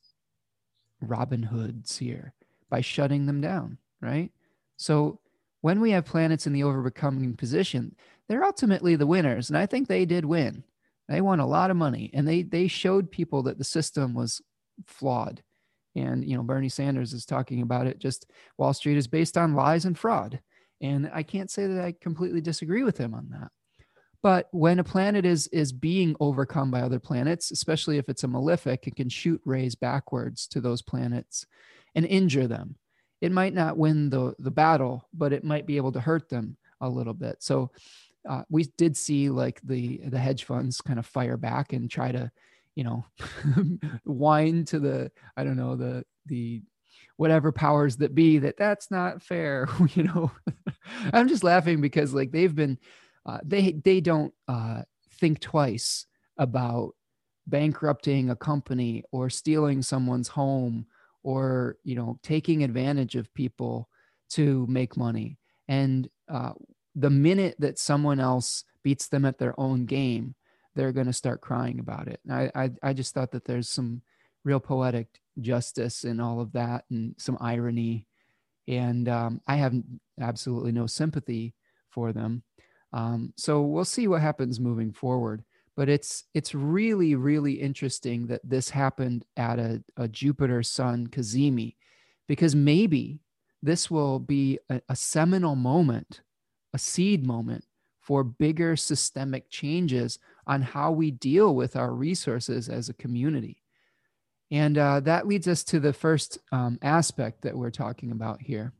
[1.04, 2.34] Robin Hoods here
[2.70, 4.30] by shutting them down, right?
[4.76, 5.20] So
[5.60, 7.96] when we have planets in the overcoming position,
[8.28, 9.48] they're ultimately the winners.
[9.50, 10.64] And I think they did win.
[11.08, 14.40] They won a lot of money and they they showed people that the system was
[14.86, 15.42] flawed
[15.94, 19.54] And, you know, Bernie Sanders is talking about it just Wall Street is based on
[19.54, 20.40] lies and fraud.
[20.80, 23.50] And I can't say that I completely disagree with him on that.
[24.24, 28.28] But when a planet is is being overcome by other planets, especially if it's a
[28.28, 31.44] malefic, it can shoot rays backwards to those planets
[31.94, 32.76] and injure them.
[33.20, 36.56] It might not win the the battle, but it might be able to hurt them
[36.80, 37.42] a little bit.
[37.42, 37.70] So
[38.26, 42.10] uh, we did see like the the hedge funds kind of fire back and try
[42.10, 42.30] to,
[42.76, 43.04] you know,
[44.04, 46.62] whine to the I don't know the the
[47.18, 49.68] whatever powers that be that that's not fair.
[49.94, 50.30] you know,
[51.12, 52.78] I'm just laughing because like they've been
[53.26, 56.06] uh, they they don't uh, think twice
[56.38, 56.94] about
[57.46, 60.86] bankrupting a company or stealing someone's home
[61.22, 63.88] or you know taking advantage of people
[64.30, 65.38] to make money.
[65.68, 66.52] And uh,
[66.94, 70.34] the minute that someone else beats them at their own game
[70.74, 72.20] they're going to start crying about it.
[72.30, 74.02] I, I i just thought that there's some
[74.44, 75.06] real poetic
[75.40, 78.06] justice in all of that and some irony.
[78.66, 79.74] And um, i have
[80.20, 81.54] absolutely no sympathy
[81.90, 82.42] for them
[82.94, 85.44] um, so we'll see what happens moving forward.
[85.76, 91.74] But it's it's really really interesting that this happened at a, a Jupiter Sun cazimi,
[92.28, 93.18] because maybe
[93.60, 96.20] this will be a, a seminal moment,
[96.72, 97.64] a seed moment
[98.00, 103.62] for bigger systemic changes on how we deal with our resources as a community.
[104.50, 108.72] And uh, that leads us to the first um, aspect that we're talking about here.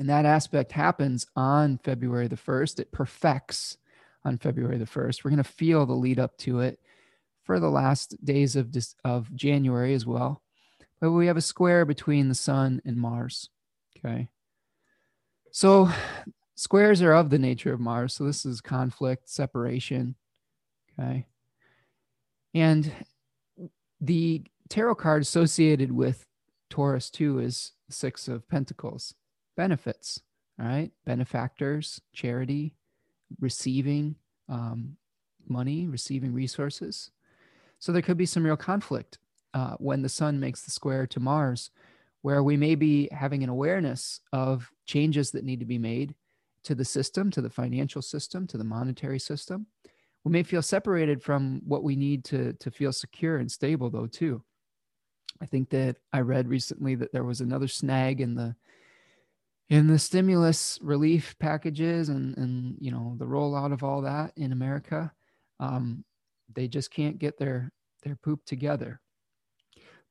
[0.00, 2.80] And that aspect happens on February the 1st.
[2.80, 3.76] It perfects
[4.24, 5.22] on February the 1st.
[5.22, 6.80] We're going to feel the lead up to it
[7.42, 10.40] for the last days of, of January as well.
[11.02, 13.50] But we have a square between the sun and Mars.
[13.98, 14.30] Okay.
[15.50, 15.90] So
[16.54, 18.14] squares are of the nature of Mars.
[18.14, 20.14] So this is conflict, separation.
[20.98, 21.26] Okay.
[22.54, 22.90] And
[24.00, 26.24] the tarot card associated with
[26.70, 29.14] Taurus too is Six of Pentacles
[29.60, 30.22] benefits,
[30.56, 30.90] right?
[31.04, 32.72] Benefactors, charity,
[33.40, 34.16] receiving
[34.48, 34.96] um,
[35.46, 37.10] money, receiving resources.
[37.78, 39.18] So there could be some real conflict
[39.52, 41.70] uh, when the sun makes the square to Mars,
[42.22, 46.14] where we may be having an awareness of changes that need to be made
[46.64, 49.66] to the system, to the financial system, to the monetary system.
[50.24, 54.06] We may feel separated from what we need to, to feel secure and stable, though,
[54.06, 54.42] too.
[55.42, 58.56] I think that I read recently that there was another snag in the
[59.70, 64.52] in the stimulus relief packages and and you know the rollout of all that in
[64.52, 65.12] America,
[65.60, 66.04] um,
[66.52, 69.00] they just can't get their their poop together.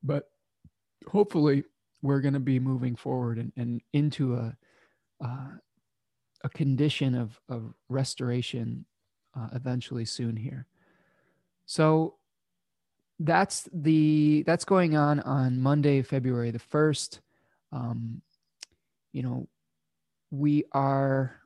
[0.02, 0.30] But
[1.06, 1.64] hopefully,
[2.02, 4.56] we're going to be moving forward and, and into a
[5.22, 5.50] uh,
[6.42, 8.86] a condition of of restoration
[9.38, 10.66] uh, eventually soon here.
[11.66, 12.16] So
[13.18, 17.20] that's the that's going on on Monday, February the first.
[17.72, 18.22] Um,
[19.12, 19.48] you know,
[20.30, 21.36] we are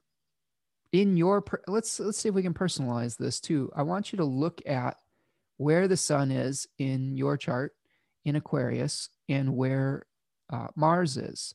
[0.93, 3.71] in your let's let's see if we can personalize this too.
[3.75, 4.97] I want you to look at
[5.57, 7.73] where the sun is in your chart
[8.25, 10.07] in Aquarius and where
[10.53, 11.55] uh, Mars is,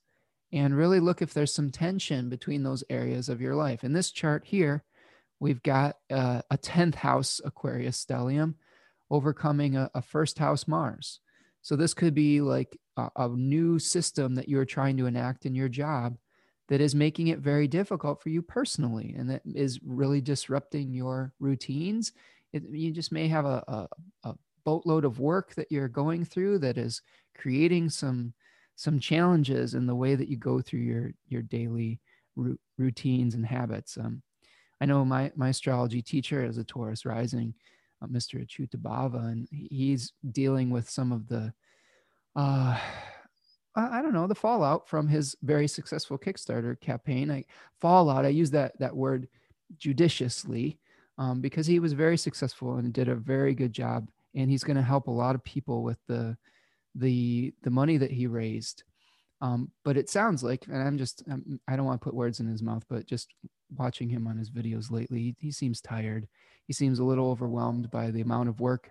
[0.51, 3.83] and really look if there's some tension between those areas of your life.
[3.83, 4.83] In this chart here,
[5.39, 8.55] we've got uh, a 10th house Aquarius stellium
[9.09, 11.19] overcoming a, a first house Mars.
[11.61, 12.79] So this could be like
[13.15, 16.17] a, new system that you're trying to enact in your job
[16.67, 21.33] that is making it very difficult for you personally and that is really disrupting your
[21.39, 22.13] routines.
[22.53, 23.87] It, you just may have a, a,
[24.29, 24.35] a
[24.65, 27.01] boatload of work that you're going through that is
[27.35, 28.33] creating some
[28.75, 31.99] some challenges in the way that you go through your your daily
[32.77, 33.97] routines and habits.
[33.97, 34.21] Um,
[34.81, 37.53] I know my my astrology teacher is a Taurus rising,
[38.01, 38.45] uh, Mr.
[38.45, 41.53] Acyuta-bhava, and he's dealing with some of the
[42.35, 42.79] uh,
[43.75, 47.31] I don't know the fallout from his very successful Kickstarter campaign.
[47.31, 47.45] I
[47.79, 48.25] fallout.
[48.25, 49.27] I use that that word
[49.77, 50.79] judiciously
[51.17, 54.77] um, because he was very successful and did a very good job, and he's going
[54.77, 56.35] to help a lot of people with the
[56.95, 58.83] the the money that he raised.
[59.41, 62.15] Um, but it sounds like, and I'm just I'm, I do not want to put
[62.15, 63.33] words in his mouth, but just
[63.77, 66.27] watching him on his videos lately, he, he seems tired.
[66.65, 68.89] He seems a little overwhelmed by the amount of work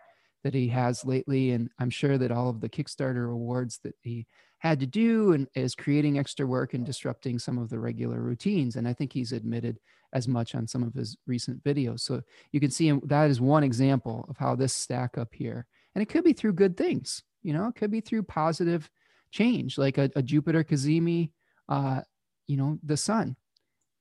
[0.48, 1.50] that he has lately.
[1.50, 4.26] And I'm sure that all of the Kickstarter awards that he
[4.60, 8.76] had to do and is creating extra work and disrupting some of the regular routines.
[8.76, 9.78] And I think he's admitted
[10.14, 12.00] as much on some of his recent videos.
[12.00, 15.66] So you can see that is one example of how this stack up here.
[15.94, 18.88] And it could be through good things, you know, it could be through positive
[19.30, 21.32] change, like a, a Jupiter cazimi,
[21.68, 22.00] uh,
[22.46, 23.36] you know, the sun,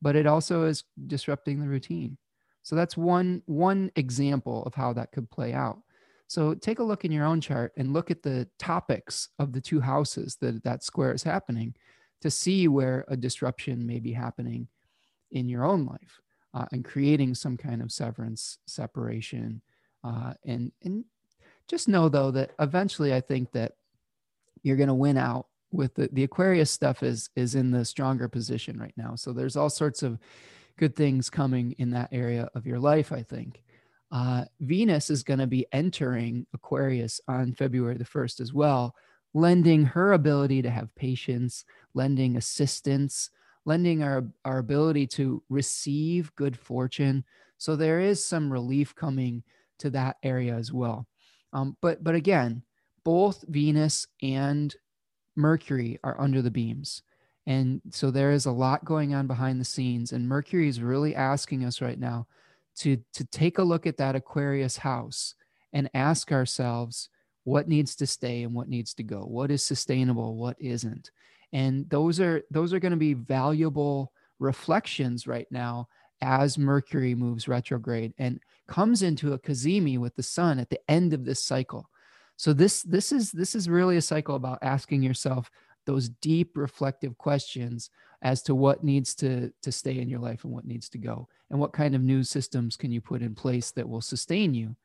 [0.01, 2.17] but it also is disrupting the routine.
[2.63, 5.79] So that's one one example of how that could play out.
[6.27, 9.61] So take a look in your own chart and look at the topics of the
[9.61, 11.73] two houses that that square is happening
[12.21, 14.67] to see where a disruption may be happening
[15.31, 16.21] in your own life
[16.53, 19.61] uh, and creating some kind of severance, separation.
[20.03, 21.05] Uh, and, and
[21.67, 23.73] just know though that eventually I think that
[24.63, 28.27] you're going to win out with the, the Aquarius stuff is, is in the stronger
[28.27, 29.15] position right now.
[29.15, 30.17] So there's all sorts of
[30.77, 33.63] good things coming in that area of your life, I think.
[34.11, 38.95] Uh, Venus is going to be entering Aquarius on February the 1st as well,
[39.33, 43.29] lending her ability to have patience, lending assistance,
[43.65, 47.23] lending our, our ability to receive good fortune.
[47.57, 49.43] So there is some relief coming
[49.79, 51.05] to that area as well.
[51.53, 52.63] Um, but but again,
[53.03, 54.75] both Venus and
[55.35, 57.03] Mercury are under the beams.
[57.45, 60.11] And so there is a lot going on behind the scenes.
[60.11, 62.27] And Mercury is really asking us right now
[62.79, 65.35] to, to take a look at that Aquarius house
[65.73, 67.09] and ask ourselves
[67.43, 71.11] what needs to stay and what needs to go, what is sustainable, what isn't?
[71.53, 75.87] And those are those are going to be valuable reflections right now
[76.21, 81.13] as mercury moves retrograde and comes into a cazimi with the sun at the end
[81.13, 81.89] of this cycle.
[82.35, 85.49] So this this is this is really a cycle about asking yourself
[85.87, 87.89] those deep reflective questions
[88.21, 91.27] as to what needs to to stay in your life and what needs to go
[91.49, 94.75] and what kind of new systems can you put in place that will sustain you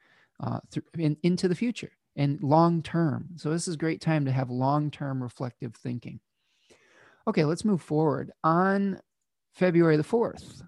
[0.43, 0.61] uh,
[0.99, 4.49] in, into the future and long term so this is a great time to have
[4.49, 6.19] long term reflective thinking
[7.27, 8.33] Okay, let's move forward.
[8.43, 8.99] On
[9.55, 10.63] February the 4th,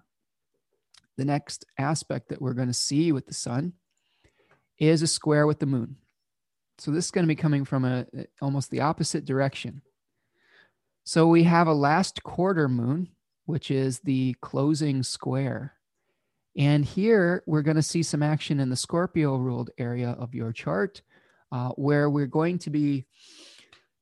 [1.17, 3.73] the next aspect that we're going to see with the sun
[4.77, 5.97] is a square with the moon.
[6.77, 8.05] So this is going to be coming from a
[8.41, 9.81] almost the opposite direction.
[11.07, 13.09] So we have a last quarter moon,
[13.45, 15.73] which is the closing square.
[16.57, 20.51] And here we're going to see some action in the Scorpio ruled area of your
[20.51, 21.03] chart,
[21.51, 23.05] uh, where we're going to be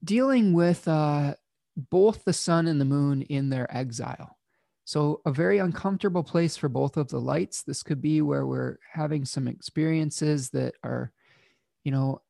[0.01, 1.35] dealing with uh,
[1.75, 4.37] both the sun and the moon in their exile.
[4.85, 7.63] So, a very uncomfortable place for both of the lights.
[7.63, 11.11] This could be where we're having some experiences that are,
[11.83, 12.21] you know,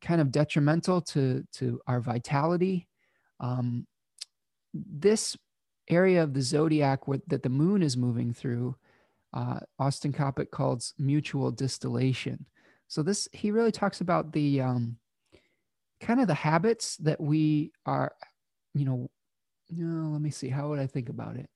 [0.00, 2.88] kind of detrimental to, to our vitality.
[3.40, 3.86] Um,
[4.90, 5.36] this
[5.88, 8.76] area of the zodiac that the moon is moving through,
[9.32, 12.46] uh, Austin Coppock calls mutual distillation.
[12.88, 14.96] So, this, he really talks about the, um,
[16.00, 18.12] kind of the habits that we are
[18.76, 19.10] you know,
[19.70, 20.48] no, let me see.
[20.48, 21.48] How would I think about it?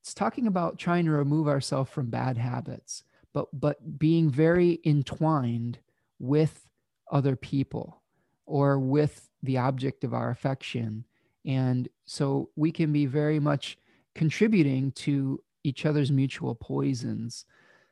[0.00, 5.78] It's talking about trying to remove ourselves from bad habits, but but being very entwined
[6.18, 6.66] with
[7.10, 8.02] other people
[8.44, 11.04] or with the object of our affection.
[11.44, 13.76] And so we can be very much
[14.14, 17.44] contributing to each other's mutual poisons.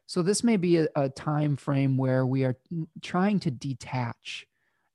[0.07, 2.57] So this may be a, a time frame where we are
[3.01, 4.47] trying to detach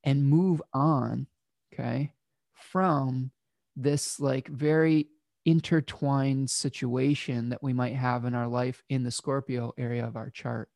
[0.03, 1.27] and move on,
[1.73, 2.11] okay,
[2.53, 3.31] from
[3.75, 5.07] this like very
[5.45, 10.29] intertwined situation that we might have in our life in the Scorpio area of our
[10.29, 10.69] chart.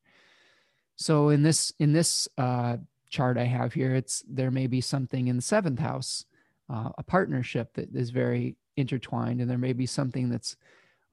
[0.96, 2.78] So in this in this uh,
[3.10, 6.26] chart I have here, it's there may be something in the seventh house,
[6.70, 10.56] uh, a partnership that is very intertwined, and there may be something that's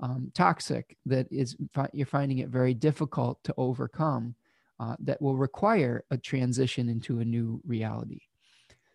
[0.00, 1.56] um, toxic that is
[1.92, 4.34] you're finding it very difficult to overcome.
[4.78, 8.20] Uh, that will require a transition into a new reality.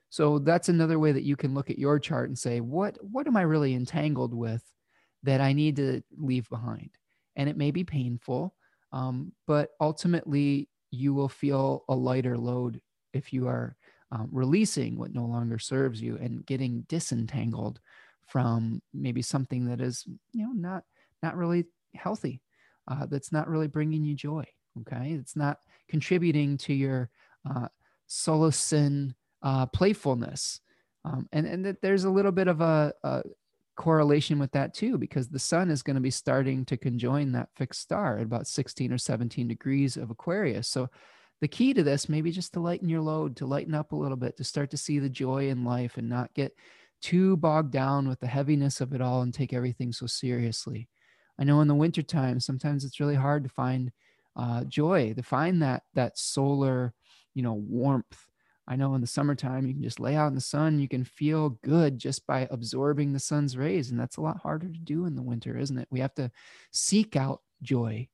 [0.10, 3.26] So that's another way that you can look at your chart and say, what what
[3.26, 4.62] am I really entangled with
[5.24, 6.92] that I need to leave behind?
[7.36, 8.54] And it may be painful,
[8.92, 12.80] um, but ultimately you will feel a lighter load
[13.14, 13.76] if you are
[14.12, 17.80] um, releasing what no longer serves you and getting disentangled
[18.28, 20.84] from maybe something that is you know not
[21.22, 22.42] not really healthy
[22.88, 24.44] uh, that's not really bringing you joy
[24.80, 25.60] okay it's not
[25.90, 27.10] contributing to your
[27.50, 27.68] uh,
[28.08, 30.62] sin uh, playfulness.
[31.04, 33.24] Um, and and that there's a little bit of a, a,
[33.76, 37.50] correlation with that too, because the sun is going to be starting to conjoin that
[37.56, 40.68] fixed star at about 16 or 17 degrees of Aquarius.
[40.68, 40.90] So
[41.42, 44.18] the key to this, maybe just to lighten your load, to lighten up a little
[44.18, 46.56] bit, to start to see the joy in life and not get
[47.02, 50.88] too bogged down with the heaviness of it all and take everything so seriously.
[51.40, 53.92] I know in the wintertime, sometimes it's really hard to find
[54.36, 56.94] uh, joy, to find that that solar,
[57.34, 58.28] you know, warmth
[58.68, 60.80] I know in the summertime, you can just lay out in the sun.
[60.80, 63.92] You can feel good just by absorbing the sun's rays.
[63.92, 65.88] And that's a lot harder to do in the winter, isn't it?
[65.92, 66.32] We have to
[66.72, 68.08] seek out joy.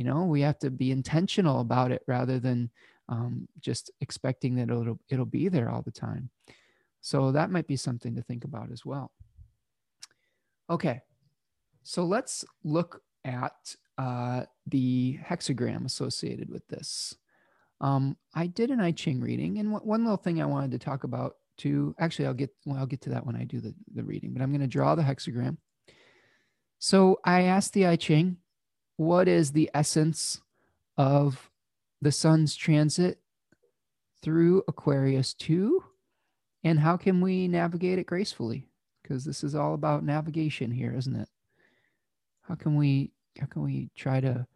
[0.00, 2.70] You know, we have to be intentional about it rather than
[3.10, 6.30] um, just expecting that it'll, it'll be there all the time.
[7.02, 9.12] So that might be something to think about as well.
[10.70, 11.02] Okay.
[11.82, 17.14] So let's look at uh, the hexagram associated with this.
[17.80, 21.04] um, I did an I Ching reading, and one little thing I wanted to talk
[21.04, 21.94] about too.
[21.98, 24.32] Actually, I'll get well, I'll get to that when I do the, the reading.
[24.32, 25.56] But I'm going to draw the hexagram.
[26.78, 28.38] So I asked the I Ching,
[29.00, 30.42] what is the essence
[30.98, 31.50] of
[32.02, 33.18] the sun's transit
[34.20, 35.82] through Aquarius 2
[36.64, 38.68] and how can we navigate it gracefully?
[39.02, 41.30] Because this is all about navigation here, isn't it?
[42.42, 44.46] How can we how can we try to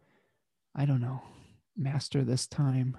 [0.75, 1.23] I don't know,
[1.75, 2.95] master this time?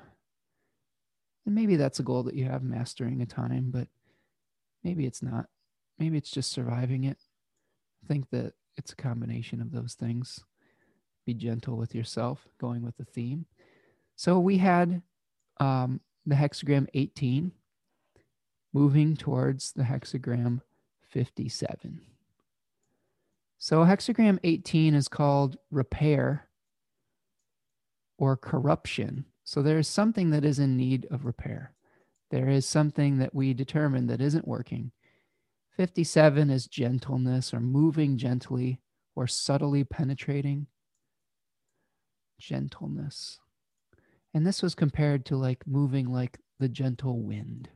[1.44, 3.86] And maybe that's a goal that you have mastering a time, but
[4.82, 5.46] maybe it's not.
[5.96, 7.18] Maybe it's just surviving it.
[8.02, 10.40] I think that it's a combination of those things.
[11.26, 13.46] Be gentle with yourself, going with the theme.
[14.14, 15.02] So we had
[15.58, 17.52] um, the hexagram 18
[18.72, 20.60] moving towards the hexagram
[21.02, 22.00] 57.
[23.58, 26.48] So hexagram 18 is called repair
[28.18, 29.24] or corruption.
[29.44, 31.72] So there is something that is in need of repair.
[32.30, 34.92] There is something that we determine that isn't working.
[35.76, 38.80] 57 is gentleness or moving gently
[39.14, 40.66] or subtly penetrating.
[42.38, 43.38] Gentleness.
[44.34, 47.68] And this was compared to like moving like the gentle wind.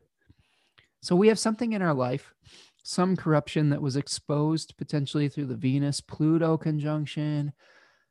[1.02, 2.34] So we have something in our life,
[2.82, 7.52] some corruption that was exposed potentially through the Venus Pluto conjunction,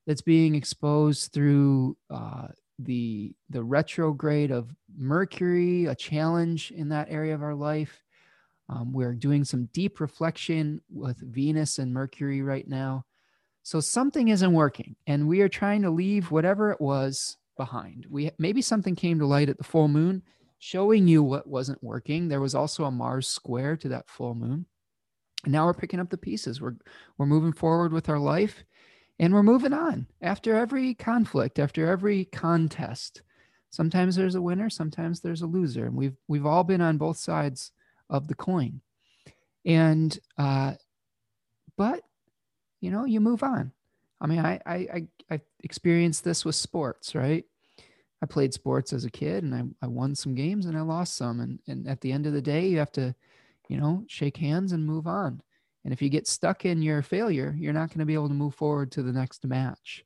[0.07, 2.47] that's being exposed through uh,
[2.79, 8.03] the the retrograde of Mercury, a challenge in that area of our life.
[8.69, 13.05] Um, we're doing some deep reflection with Venus and Mercury right now.
[13.69, 18.07] So something isn't working, and we are trying to leave whatever it was behind.
[18.09, 20.23] We maybe something came to light at the full moon,
[20.57, 22.27] showing you what wasn't working.
[22.27, 24.65] There was also a Mars square to that full moon.
[25.43, 26.59] And now we're picking up the pieces.
[26.59, 26.77] We're
[27.19, 28.63] we're moving forward with our life
[29.19, 30.07] and we're moving on.
[30.19, 33.21] After every conflict, after every contest,
[33.69, 35.85] sometimes there's a winner, sometimes there's a loser.
[35.85, 37.71] And we've we've all been on both sides
[38.09, 38.81] of the coin.
[39.63, 40.73] And uh
[41.77, 42.01] but
[42.81, 43.71] you know, you move on.
[44.21, 47.45] I mean, I I I, I experienced this with sports, right?
[48.21, 51.15] I played sports as a kid and I, I won some games and I lost
[51.15, 51.39] some.
[51.39, 53.15] And, and at the end of the day, you have to,
[53.69, 55.41] you know, shake hands and move on.
[55.85, 58.33] And if you get stuck in your failure, you're not going to be able to
[58.33, 60.03] move forward to the next match.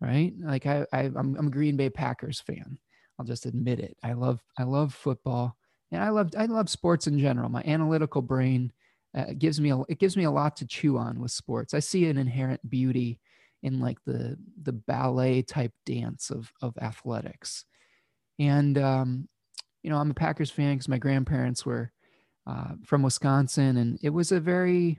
[0.00, 0.32] Right.
[0.38, 2.78] Like I, I I'm, I'm a Green Bay Packers fan.
[3.18, 3.96] I'll just admit it.
[4.02, 5.56] I love, I love football
[5.90, 7.48] and I love, I love sports in general.
[7.48, 8.72] My analytical brain
[9.14, 11.74] uh, gives me, a, it gives me a lot to chew on with sports.
[11.74, 13.20] I see an inherent beauty
[13.62, 17.66] in like the the ballet type dance of of athletics.
[18.38, 19.28] And um,
[19.82, 21.92] you know i'm a packers fan because my grandparents were
[22.46, 24.98] uh, from wisconsin and it was a very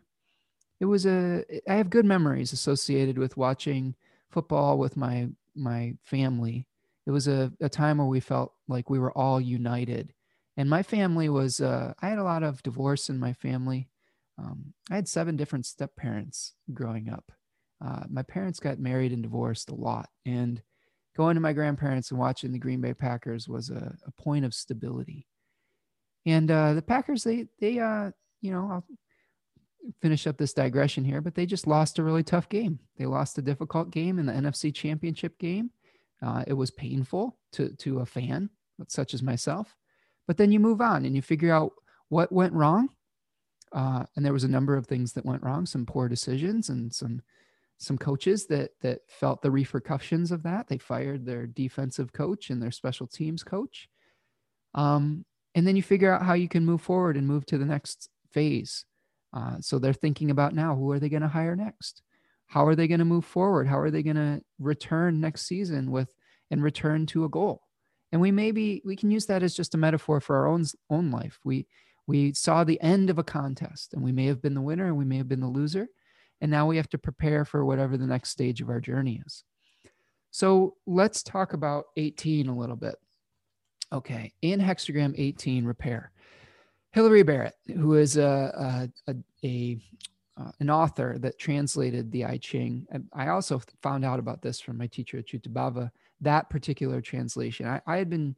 [0.80, 3.96] it was a i have good memories associated with watching
[4.30, 6.66] football with my my family.
[7.06, 10.14] It was a, a time where we felt like we were all united.
[10.56, 13.90] And my family was uh, i had a lot of divorce in my family
[14.42, 17.32] um, i had seven different step parents growing up
[17.84, 20.08] uh, my parents got married and divorced a lot.
[20.26, 20.62] And
[21.18, 24.54] going to my grandparents and watching the Green Bay Packers was a, a point of
[24.54, 25.28] stability.
[26.26, 28.12] And uh, the Packers, they, they, uh,
[28.42, 28.86] you know, I'll
[30.02, 32.80] finish up this digression here, but they just lost a really tough game.
[32.98, 35.72] They lost a difficult game in the NFC Championship game.
[36.22, 38.52] Uh, it was painful to to a fan
[38.88, 39.76] such as myself,
[40.28, 41.72] but then you move on and you figure out
[42.10, 42.90] what went wrong.
[43.74, 46.94] Uh, and there was a number of things that went wrong, some poor decisions and
[46.94, 47.22] some
[47.78, 50.68] some coaches that that felt the repercussions of that.
[50.68, 53.90] They fired their defensive coach and their special teams coach.
[54.76, 57.66] Um, and then you figure out how you can move forward and move to the
[57.66, 58.86] next phase.
[59.34, 62.02] Uh, so they're thinking about now who are they going to hire next?
[62.48, 63.68] How are they going to move forward?
[63.68, 66.14] How are they going to return next season with
[66.50, 67.62] and return to a goal?
[68.12, 71.12] And we maybe we can use that as just a metaphor for our own own
[71.12, 71.40] life.
[71.44, 71.66] We
[72.12, 74.98] we saw the end of a contest and we may have been the winner and
[74.98, 75.88] we may have been the loser
[76.42, 79.46] and now we have to prepare for whatever the next stage of our journey is.
[80.30, 82.96] So let's talk about 18 a little bit.
[83.94, 86.12] Okay, in hexagram 18 repair,
[86.92, 89.78] Hilary Barrett, who is a, a, a, a
[90.38, 92.88] uh, an author that translated the I Ching.
[93.14, 95.92] I also found out about this from my teacher Acyuta-bhava,
[96.22, 97.68] that particular translation.
[97.68, 98.36] I, I had been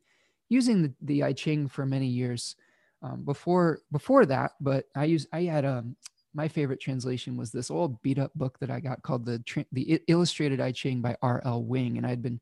[0.49, 2.55] using the, the I Ching for many years
[3.03, 5.95] um, before before that, but I used I had um,
[6.33, 10.01] my favorite translation was this old beat up book that I got called the the
[10.07, 11.63] Illustrated I Ching by R.L.
[11.63, 12.39] Wing, and I'd been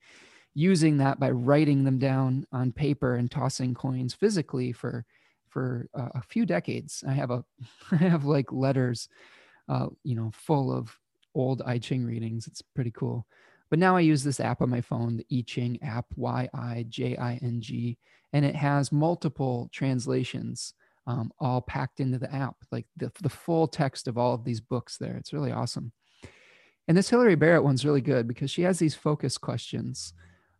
[0.53, 5.05] using that by writing them down on paper and tossing coins physically for
[5.49, 7.03] for uh, a few decades.
[7.07, 7.43] I have a
[7.91, 9.09] I have like letters,
[9.67, 10.95] uh, you know, full of
[11.33, 12.47] old I Ching readings.
[12.47, 13.25] It's pretty cool.
[13.69, 16.85] But now I use this app on my phone, the I Ching app, Y I
[16.89, 17.97] J I N G,
[18.33, 20.73] and it has multiple translations
[21.07, 24.61] um, all packed into the app, like the, the full text of all of these
[24.61, 25.17] books there.
[25.17, 25.91] It's really awesome.
[26.87, 30.13] And this Hilary Barrett one's really good because she has these focus questions.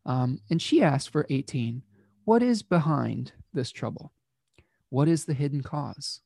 [0.06, 1.84] Um, and she asked for 18
[2.26, 4.12] What is behind this trouble?
[4.90, 6.22] What is the hidden cause?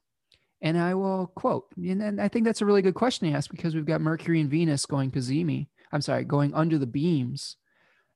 [0.62, 3.76] And I will quote, and I think that's a really good question to ask because
[3.76, 5.68] we've got Mercury and Venus going cazimi.
[5.92, 7.58] I'm sorry, going under the beams.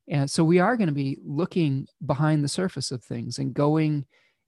[0.09, 4.05] And so we are going to be looking behind the surface of things and going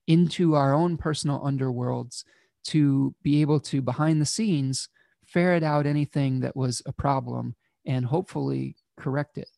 [0.08, 2.24] into our own personal underworlds
[2.64, 4.90] to be able to, behind the scenes,
[5.26, 7.56] ferret out anything that was a problem
[7.86, 9.50] and hopefully correct it.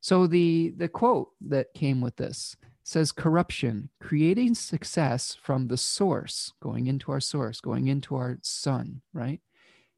[0.00, 6.52] So the the quote that came with this says corruption, creating success from the source,
[6.60, 9.40] going into our source, going into our sun, right?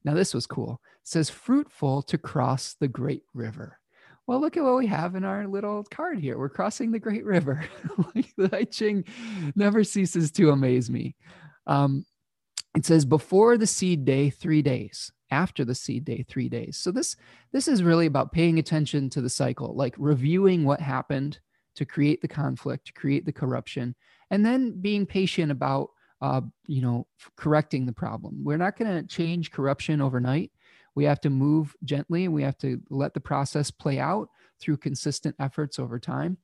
[0.05, 0.81] Now this was cool.
[1.03, 3.81] It says fruitful to cross the great river
[4.27, 6.37] well, look at what we have in our little card here.
[6.37, 7.64] We're crossing the Great River.
[8.14, 9.05] like the I Ching
[9.55, 11.14] never ceases to amaze me.
[11.66, 12.05] Um,
[12.77, 15.12] it says before the seed day, three days.
[15.33, 16.77] After the seed day, three days.
[16.77, 17.16] So this
[17.53, 21.41] this is really about paying attention to the cycle, like reviewing what happened
[21.74, 23.97] to create the conflict, to create the corruption,
[24.31, 28.45] and then being patient about uh, you know correcting the problem.
[28.45, 30.53] We're not going to change corruption overnight
[30.97, 34.28] we have to move gently and we have to let the process play out
[34.59, 36.38] through consistent efforts over time.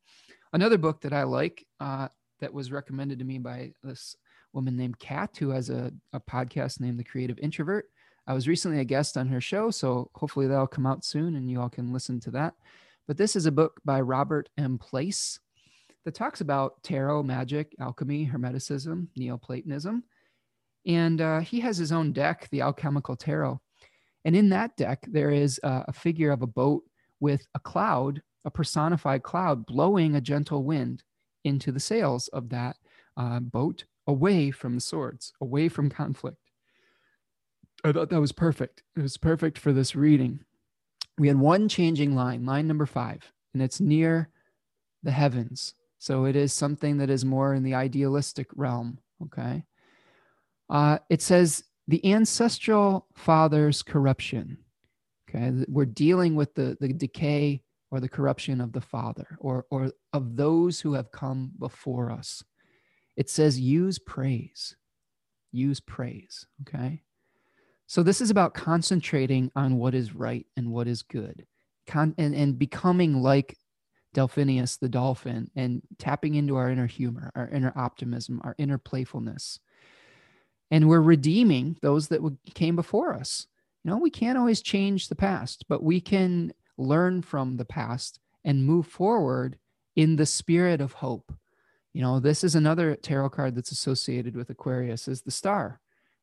[0.52, 2.06] Another book that i like uh,
[2.40, 4.14] that was recommended to me by this
[4.52, 7.86] woman named kat who has a, a podcast named the creative introvert.
[8.26, 11.50] I was recently a guest on her show so hopefully that'll come out soon and
[11.50, 12.54] you all can listen to that.
[13.08, 14.78] But this is a book by robert m.
[14.78, 15.40] Place
[16.04, 20.04] that talks about tarot magic alchemy hermeticism neoplatonism.
[20.84, 23.60] And uh, he has his own deck the alchemical tarot
[24.24, 26.84] and in that deck, there is a, a figure of a boat
[27.20, 31.02] with a cloud, a personified cloud, blowing a gentle wind
[31.44, 32.76] into the sails of that
[33.16, 36.38] uh, boat away from the swords, away from conflict.
[37.84, 38.82] I thought that was perfect.
[38.96, 40.40] It was perfect for this reading.
[41.18, 44.30] We had one changing line, line number five, and it's near
[45.02, 45.74] the heavens.
[45.98, 48.98] So it is something that is more in the idealistic realm.
[49.24, 49.64] Okay.
[50.70, 54.58] Uh, it says, the ancestral father's corruption.
[55.28, 59.92] Okay, we're dealing with the, the decay or the corruption of the father or, or
[60.12, 62.42] of those who have come before us.
[63.16, 64.76] It says, use praise.
[65.52, 66.46] Use praise.
[66.62, 67.02] Okay.
[67.86, 71.46] So this is about concentrating on what is right and what is good,
[71.86, 73.58] Con- and, and becoming like
[74.14, 79.60] Delphinius the dolphin and tapping into our inner humor, our inner optimism, our inner playfulness
[80.72, 82.22] and we're redeeming those that
[82.54, 83.46] came before us.
[83.84, 88.18] You know, we can't always change the past, but we can learn from the past
[88.42, 89.58] and move forward
[89.96, 91.30] in the spirit of hope.
[91.92, 95.78] You know, this is another tarot card that's associated with Aquarius is the star.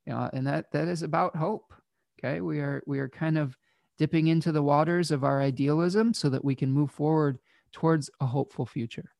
[0.08, 1.72] You know, and that that is about hope.
[2.18, 2.41] Okay?
[2.41, 3.56] We are we are kind of
[4.00, 7.38] dipping into the waters of our idealism so that we can move forward
[7.72, 9.12] towards a hopeful future.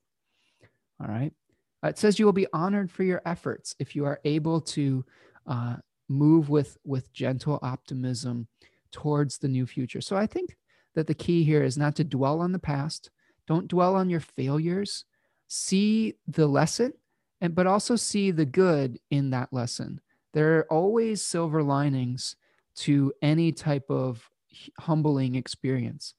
[1.00, 1.34] All right.
[1.84, 5.06] Uh, it says you will be honored for your efforts if you are able to
[5.48, 5.76] uh,
[6.08, 8.48] move with with gentle optimism
[8.92, 10.02] towards the new future.
[10.02, 10.58] So I think
[10.96, 13.12] that the key here is not to dwell on the past.
[13.48, 15.06] Don't dwell on your failures.
[15.48, 16.94] See the lesson,
[17.42, 20.02] and but also see the good in that lesson.
[20.34, 22.36] There are always silver linings
[22.76, 24.30] to any type of
[24.78, 26.14] humbling experience.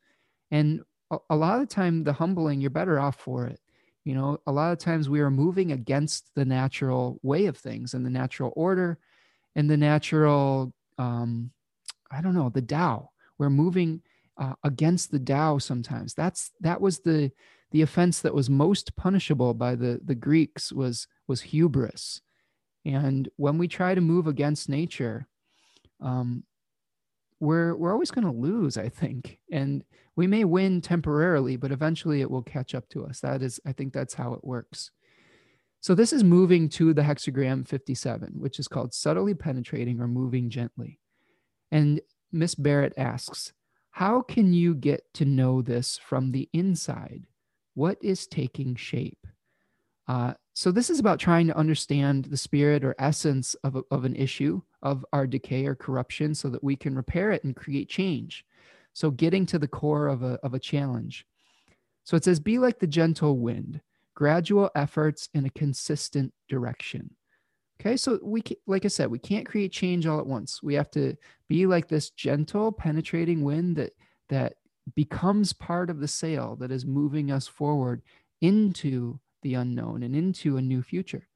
[0.50, 0.82] And
[1.28, 3.60] a lot of the time, the humbling, you're better off for it
[4.10, 7.94] you know, a lot of times we are moving against the natural way of things
[7.94, 8.98] and the natural order
[9.54, 11.52] and the natural, um,
[12.10, 13.10] I don't know, the Tao.
[13.38, 14.02] We're moving
[14.36, 16.14] uh, against the Tao sometimes.
[16.14, 17.30] That's that was the
[17.70, 22.20] the offense that was most punishable by the the Greeks was was hubris.
[22.84, 25.28] And when we try to move against nature,
[26.00, 26.42] um,
[27.40, 29.38] we're we're always going to lose, I think.
[29.50, 29.82] And
[30.14, 33.20] we may win temporarily, but eventually it will catch up to us.
[33.20, 34.90] That is, I think that's how it works.
[35.80, 40.50] So this is moving to the hexagram 57, which is called subtly penetrating or moving
[40.50, 41.00] gently.
[41.70, 43.54] And Miss Barrett asks,
[43.92, 47.26] how can you get to know this from the inside?
[47.74, 49.26] What is taking shape?
[50.06, 54.04] Uh, so this is about trying to understand the spirit or essence of, a, of
[54.04, 57.88] an issue of our decay or corruption so that we can repair it and create
[57.88, 58.44] change.
[58.92, 61.26] So getting to the core of a, of a challenge.
[62.04, 63.80] So it says, be like the gentle wind,
[64.14, 67.14] gradual efforts in a consistent direction.
[67.80, 70.62] Okay, so we like I said, we can't create change all at once.
[70.62, 71.16] We have to
[71.48, 73.92] be like this gentle, penetrating wind that
[74.28, 74.54] that
[74.94, 78.02] becomes part of the sail that is moving us forward
[78.42, 81.28] into the unknown and into a new future.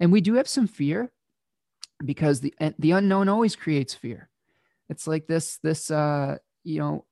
[0.00, 1.12] And we do have some fear
[2.04, 4.30] because the the unknown always creates fear.
[4.88, 7.06] It's like this this uh you know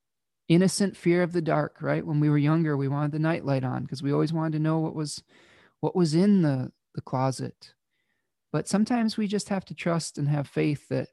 [0.48, 2.04] innocent fear of the dark, right?
[2.04, 4.80] When we were younger, we wanted the nightlight on because we always wanted to know
[4.80, 5.22] what was
[5.80, 7.74] what was in the the closet.
[8.52, 11.08] But sometimes we just have to trust and have faith that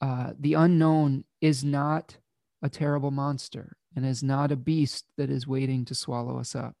[0.00, 2.16] uh, the unknown is not
[2.62, 6.76] a terrible monster and is not a beast that is waiting to swallow us up.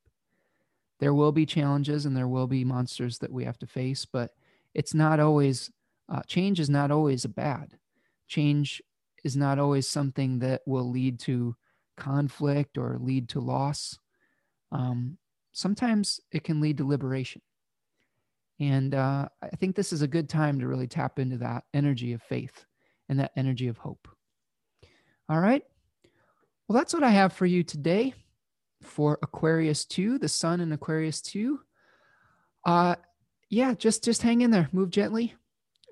[1.04, 4.30] There will be challenges and there will be monsters that we have to face, but
[4.72, 5.70] it's not always,
[6.08, 7.76] uh, change is not always a bad.
[8.26, 8.80] Change
[9.22, 11.56] is not always something that will lead to
[11.98, 13.98] conflict or lead to loss.
[14.72, 15.18] Um,
[15.52, 17.42] sometimes it can lead to liberation.
[18.58, 22.14] And uh, I think this is a good time to really tap into that energy
[22.14, 22.64] of faith
[23.10, 24.08] and that energy of hope.
[25.28, 25.64] All right.
[26.66, 28.14] Well, that's what I have for you today
[28.86, 31.60] for Aquarius 2, the sun in Aquarius 2.
[32.64, 32.96] Uh
[33.50, 35.34] yeah, just just hang in there, move gently.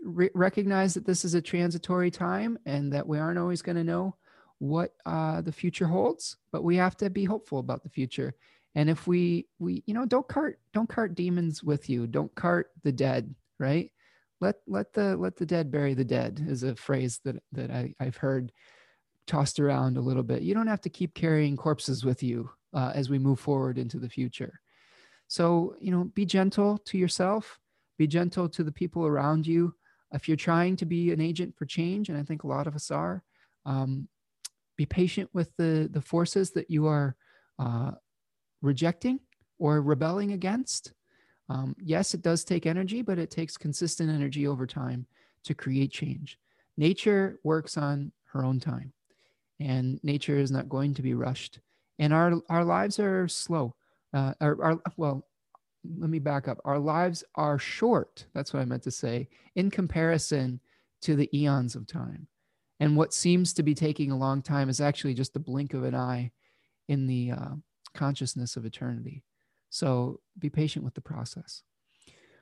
[0.05, 3.85] Re- recognize that this is a transitory time and that we aren't always going to
[3.85, 4.17] know
[4.59, 8.35] what uh the future holds, but we have to be hopeful about the future.
[8.75, 12.07] And if we we you know, don't cart don't cart demons with you.
[12.07, 13.93] Don't cart the dead, right?
[14.41, 17.95] Let let the let the dead bury the dead is a phrase that that I,
[18.01, 18.51] I've heard
[19.27, 20.43] tossed around a little bit.
[20.43, 23.99] You don't have to keep carrying corpses with you uh, as we move forward into
[23.99, 24.61] the future.
[25.29, 27.59] So, you know, be gentle to yourself,
[27.99, 29.75] be gentle to the people around you.
[30.13, 32.75] If you're trying to be an agent for change, and I think a lot of
[32.75, 33.23] us are,
[33.65, 34.09] um,
[34.77, 37.17] be patient with the, the forces that you are
[37.59, 37.93] uh,
[38.61, 39.21] rejecting
[39.59, 40.93] or rebelling against.
[41.49, 45.07] Um, yes, it does take energy, but it takes consistent energy over time
[45.45, 46.39] to create change.
[46.77, 48.93] Nature works on her own time
[49.61, 51.61] and nature is not going to be rushed
[51.99, 53.75] and our our lives are slow
[54.15, 55.27] uh, our, our, well
[55.99, 56.59] let me back up.
[56.65, 60.61] Our lives are short that's what i meant to say in comparison
[61.03, 62.29] to the eons of time.
[62.79, 65.83] And what seems to be taking a long time is actually just the blink of
[65.83, 66.31] an eye
[66.89, 67.55] in the uh,
[67.95, 69.25] consciousness of eternity.
[69.71, 71.63] So be patient with the process.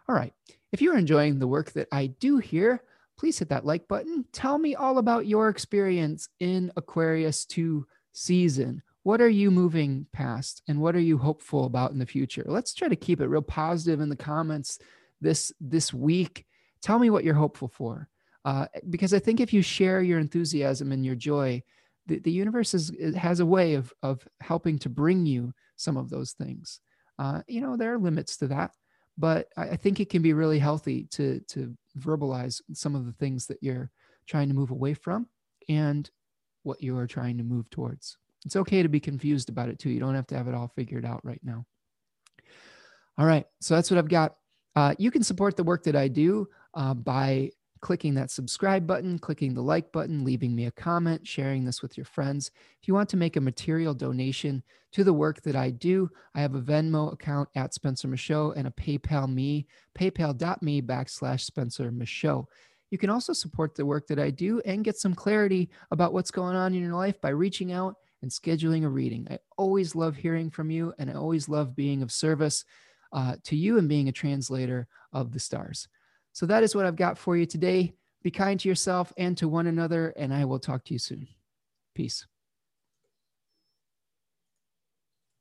[0.08, 0.34] All right.
[0.72, 2.82] If you're enjoying the work that i do here
[3.20, 4.24] please hit that like button.
[4.32, 8.82] Tell me all about your experience in Aquarius 2 season.
[9.02, 12.44] What are you moving past and what are you hopeful about in the future?
[12.46, 14.78] Let's try to keep it real positive in the comments
[15.20, 16.46] this this week.
[16.82, 18.08] Tell me what you're hopeful for.
[18.44, 21.62] Uh, because I think if you share your enthusiasm and your joy,
[22.06, 26.08] the, the universe is, has a way of, of helping to bring you some of
[26.08, 26.80] those things.
[27.18, 28.72] Uh, you know, there are limits to that,
[29.18, 33.12] but I, I think it can be really healthy to, to verbalize some of the
[33.12, 33.90] things that you're
[34.26, 35.26] trying to move away from
[35.68, 36.10] and
[36.62, 38.16] what you are trying to move towards.
[38.44, 39.90] It's okay to be confused about it too.
[39.90, 41.66] You don't have to have it all figured out right now.
[43.18, 43.44] All right.
[43.60, 44.36] So that's what I've got.
[44.76, 49.18] Uh, you can support the work that I do uh, by clicking that subscribe button,
[49.18, 52.50] clicking the like button, leaving me a comment, sharing this with your friends.
[52.80, 54.62] If you want to make a material donation
[54.92, 58.66] to the work that I do, I have a Venmo account at Spencer Michaud and
[58.66, 59.66] a PayPal me,
[59.98, 62.46] paypal.me backslash Spencer Michaud.
[62.90, 66.32] You can also support the work that I do and get some clarity about what's
[66.32, 69.26] going on in your life by reaching out and scheduling a reading.
[69.30, 72.64] I always love hearing from you, and I always love being of service
[73.12, 75.88] uh, to you and being a translator of the stars.
[76.32, 77.94] So that is what I've got for you today.
[78.22, 81.26] Be kind to yourself and to one another, and I will talk to you soon.
[81.94, 82.26] Peace.